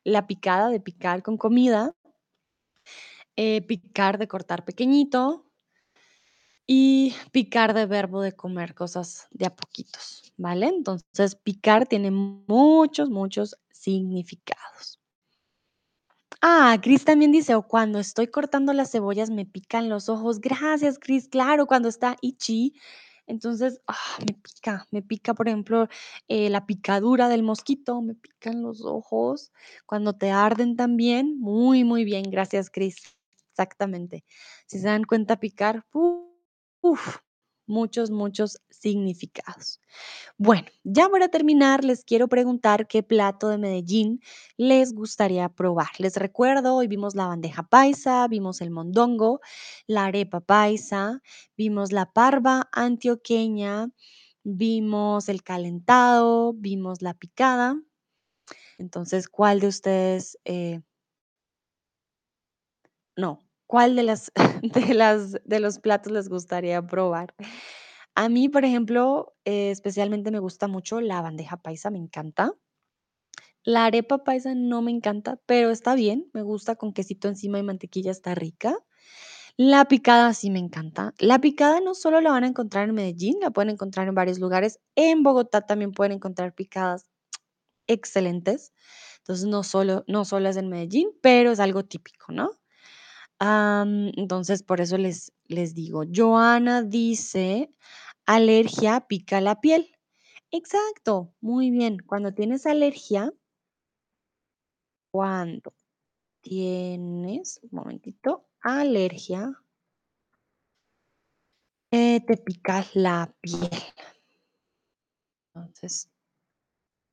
[0.05, 1.95] La picada de picar con comida.
[3.35, 5.48] eh, picar de cortar pequeñito.
[6.71, 10.67] Y picar de verbo de comer cosas de a poquitos, ¿vale?
[10.67, 14.99] Entonces, picar tiene muchos, muchos significados.
[16.43, 20.39] Ah, Chris también dice, o cuando estoy cortando las cebollas me pican los ojos.
[20.41, 21.27] Gracias, Chris.
[21.27, 22.75] Claro, cuando está itchy,
[23.25, 25.87] entonces ah, me pica, me pica, por ejemplo,
[26.27, 29.51] eh, la picadura del mosquito, me pican los ojos.
[29.87, 32.29] Cuando te arden también, muy, muy bien.
[32.29, 32.97] Gracias, Chris.
[33.53, 34.23] Exactamente.
[34.67, 35.83] Si se dan cuenta, picar,
[36.81, 37.17] uf,
[37.67, 39.79] muchos, muchos significados.
[40.37, 44.21] Bueno, ya para terminar, les quiero preguntar qué plato de Medellín
[44.57, 45.89] les gustaría probar.
[45.99, 49.41] Les recuerdo, hoy vimos la bandeja paisa, vimos el mondongo,
[49.87, 51.21] la arepa paisa,
[51.57, 53.89] vimos la parva antioqueña,
[54.43, 57.81] vimos el calentado, vimos la picada.
[58.79, 60.81] Entonces, ¿cuál de ustedes, eh,
[63.17, 63.39] no,
[63.69, 64.31] cuál de las,
[64.63, 67.35] de las, de los platos les gustaría probar?
[68.15, 72.51] A mí, por ejemplo, eh, especialmente me gusta mucho la bandeja paisa, me encanta.
[73.63, 77.63] La arepa paisa no me encanta, pero está bien, me gusta con quesito encima y
[77.63, 78.75] mantequilla, está rica.
[79.55, 81.13] La picada sí me encanta.
[81.19, 84.39] La picada no solo la van a encontrar en Medellín, la pueden encontrar en varios
[84.39, 84.79] lugares.
[84.95, 87.05] En Bogotá también pueden encontrar picadas
[87.87, 88.73] excelentes.
[89.19, 92.51] Entonces, no solo, no solo es en Medellín, pero es algo típico, ¿no?
[93.39, 97.73] Entonces, por eso les, les digo, Joana dice,
[98.25, 99.95] alergia pica la piel.
[100.51, 101.99] Exacto, muy bien.
[102.05, 103.33] Cuando tienes alergia,
[105.11, 105.73] cuando
[106.41, 109.51] tienes, un momentito, alergia,
[111.91, 113.69] eh, te pica la piel.
[115.53, 116.09] Entonces,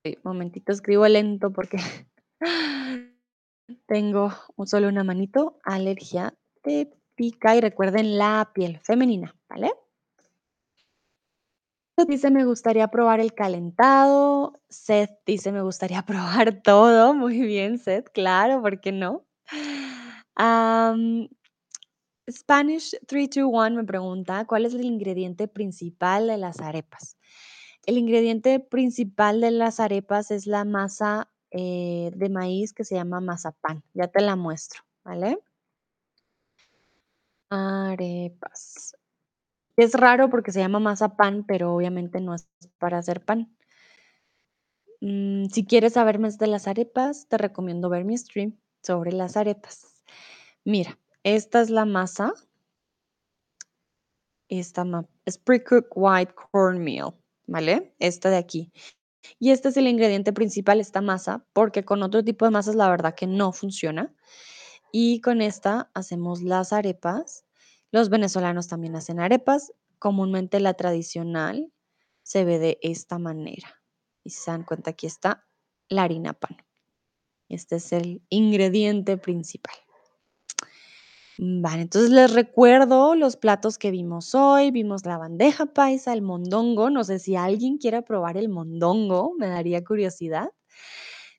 [0.05, 1.79] eh, momentito, escribo lento porque
[3.87, 4.33] tengo
[4.67, 5.59] solo una manito.
[5.65, 9.73] Alergia te pica y recuerden la piel femenina, ¿vale?
[12.07, 14.61] Dice, me gustaría probar el calentado.
[14.69, 17.15] Seth dice, me gustaría probar todo.
[17.15, 19.25] Muy bien, Seth, claro, ¿por qué no?
[20.35, 21.29] Am,
[22.31, 27.17] Spanish 321 me pregunta, ¿cuál es el ingrediente principal de las arepas?
[27.87, 33.21] El ingrediente principal de las arepas es la masa eh, de maíz que se llama
[33.21, 33.83] mazapán.
[33.95, 35.39] Ya te la muestro, ¿vale?
[37.49, 38.95] Arepas.
[39.77, 42.49] Es raro porque se llama mazapán, pero obviamente no es
[42.79, 43.57] para hacer pan.
[45.01, 49.37] Mm, si quieres saber más de las arepas, te recomiendo ver mi stream sobre las
[49.39, 50.03] arepas.
[50.65, 52.35] Mira, esta es la masa.
[54.49, 54.85] Esta
[55.25, 57.15] es pre-cooked white cornmeal,
[57.47, 57.95] ¿vale?
[57.99, 58.73] Esta de aquí.
[59.39, 62.89] Y este es el ingrediente principal, esta masa, porque con otro tipo de masas la
[62.89, 64.15] verdad que no funciona.
[64.93, 67.45] Y con esta hacemos las arepas.
[67.91, 69.73] Los venezolanos también hacen arepas.
[69.99, 71.73] Comúnmente la tradicional
[72.23, 73.83] se ve de esta manera.
[74.25, 75.47] Y si se dan cuenta, aquí está
[75.89, 76.57] la harina pan.
[77.49, 79.77] Este es el ingrediente principal.
[81.39, 84.71] Vale, entonces les recuerdo los platos que vimos hoy.
[84.71, 86.89] Vimos la bandeja paisa, el mondongo.
[86.89, 90.51] No sé si alguien quiere probar el mondongo, me daría curiosidad.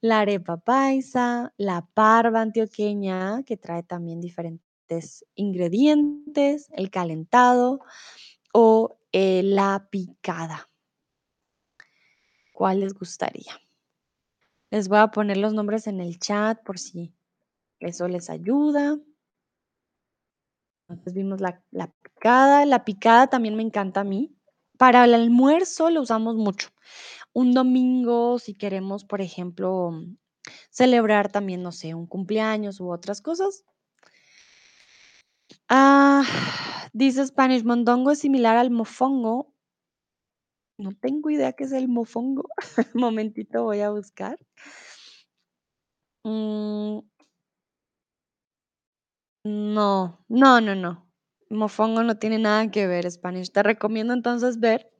[0.02, 7.80] La arepa paisa, la parva antioqueña, que trae también diferentes ingredientes, el calentado
[8.54, 10.70] o eh, la picada.
[12.54, 13.60] ¿Cuál les gustaría?
[14.70, 17.16] Les voy a poner los nombres en el chat por si
[17.80, 19.00] eso les ayuda.
[20.90, 22.66] Entonces vimos la, la picada.
[22.66, 24.36] La picada también me encanta a mí.
[24.78, 26.70] Para el almuerzo lo usamos mucho.
[27.34, 29.92] Un domingo, si queremos, por ejemplo,
[30.70, 33.66] celebrar también, no sé, un cumpleaños u otras cosas.
[35.70, 36.24] Ah,
[36.94, 39.54] dice Spanish, mondongo es similar al mofongo.
[40.78, 42.44] No tengo idea qué es el mofongo.
[42.94, 44.38] Momentito voy a buscar.
[46.24, 47.00] Mm,
[49.48, 51.08] no, no, no, no.
[51.50, 53.52] Mofongo no tiene nada que ver, Spanish.
[53.52, 54.92] Te recomiendo entonces ver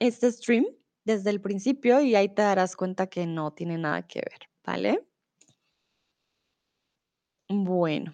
[0.00, 0.66] este stream
[1.04, 5.06] desde el principio y ahí te darás cuenta que no tiene nada que ver, ¿vale?
[7.48, 8.12] Bueno,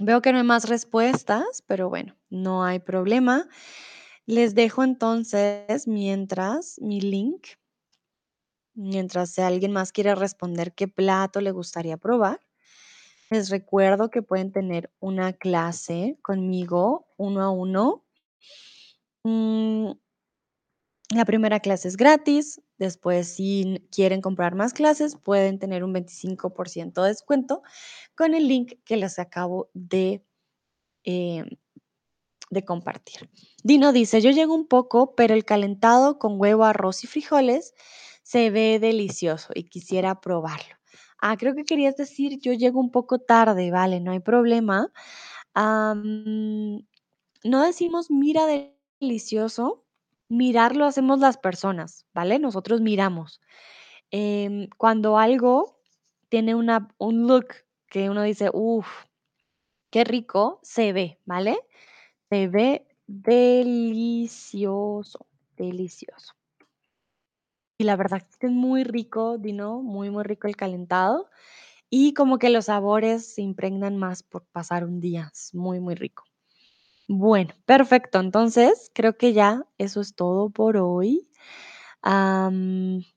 [0.00, 3.48] veo que no hay más respuestas, pero bueno, no hay problema.
[4.26, 7.48] Les dejo entonces mientras mi link,
[8.74, 12.40] mientras si alguien más quiere responder qué plato le gustaría probar.
[13.30, 18.04] Les recuerdo que pueden tener una clase conmigo uno a uno.
[19.24, 19.92] Mm,
[21.14, 22.60] la primera clase es gratis.
[22.78, 27.62] Después, si quieren comprar más clases, pueden tener un 25% de descuento
[28.16, 30.24] con el link que les acabo de,
[31.04, 31.48] em,
[32.50, 33.30] de compartir.
[33.62, 37.74] Dino dice, yo llego un poco, pero el calentado con huevo, arroz y frijoles
[38.22, 40.79] se ve delicioso y quisiera probarlo.
[41.22, 44.90] Ah, creo que querías decir, yo llego un poco tarde, vale, no hay problema.
[47.44, 48.42] No decimos mira
[49.00, 49.84] delicioso,
[50.28, 52.38] mirar lo hacemos las personas, ¿vale?
[52.38, 53.40] Nosotros miramos.
[54.10, 55.78] Em, cuando algo
[56.28, 57.48] tiene una, un look
[57.88, 58.88] que uno dice, uff,
[59.90, 61.58] qué rico, se ve, ¿vale?
[62.30, 64.38] Se ve delicioso,
[65.56, 66.34] delicioso.
[67.80, 71.30] Y la verdad es que es muy rico, Dino, muy, muy rico el calentado.
[71.88, 75.30] Y como que los sabores se impregnan más por pasar un día.
[75.32, 76.24] Es muy, muy rico.
[77.08, 78.20] Bueno, perfecto.
[78.20, 81.26] Entonces, creo que ya eso es todo por hoy.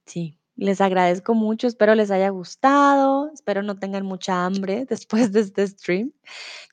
[0.05, 1.67] Sí, les agradezco mucho.
[1.67, 3.31] Espero les haya gustado.
[3.33, 6.13] Espero no tengan mucha hambre después de este stream.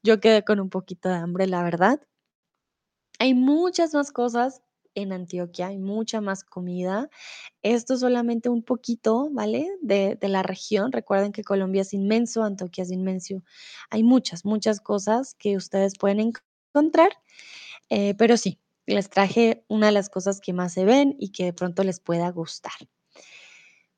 [0.04, 2.00] Yo quedé con un poquito de hambre, la verdad.
[3.18, 4.62] Hay muchas más cosas
[4.94, 7.08] en Antioquia, hay mucha más comida.
[7.62, 9.68] Esto es solamente un poquito, ¿vale?
[9.82, 10.92] De, la región.
[10.92, 13.42] Recuerden que Colombia es inmenso, Antioquia es inmenso.
[13.90, 16.32] Hay muchas, muchas cosas que ustedes pueden
[16.72, 17.10] encontrar,
[17.88, 21.44] eh, pero sí, les traje una de las cosas que más se ven y que
[21.44, 22.72] de pronto les pueda gustar.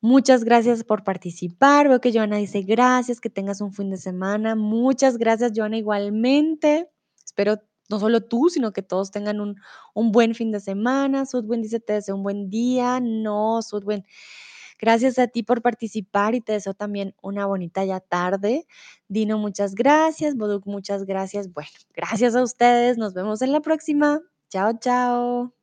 [0.00, 1.88] Muchas gracias por participar.
[1.88, 4.56] Veo que Joana dice gracias, que tengas un fin de semana.
[4.56, 6.88] Muchas gracias, Joana, igualmente.
[7.24, 7.60] Espero
[7.92, 9.56] no solo tú, sino que todos tengan un,
[9.94, 11.26] un buen fin de semana.
[11.26, 13.00] Sudwin dice, te deseo un buen día.
[13.00, 14.04] No, Sudwin,
[14.80, 18.66] gracias a ti por participar y te deseo también una bonita ya tarde.
[19.08, 20.36] Dino, muchas gracias.
[20.36, 21.52] Boduk, muchas gracias.
[21.52, 22.98] Bueno, gracias a ustedes.
[22.98, 24.20] Nos vemos en la próxima.
[24.50, 25.61] Chao, chao.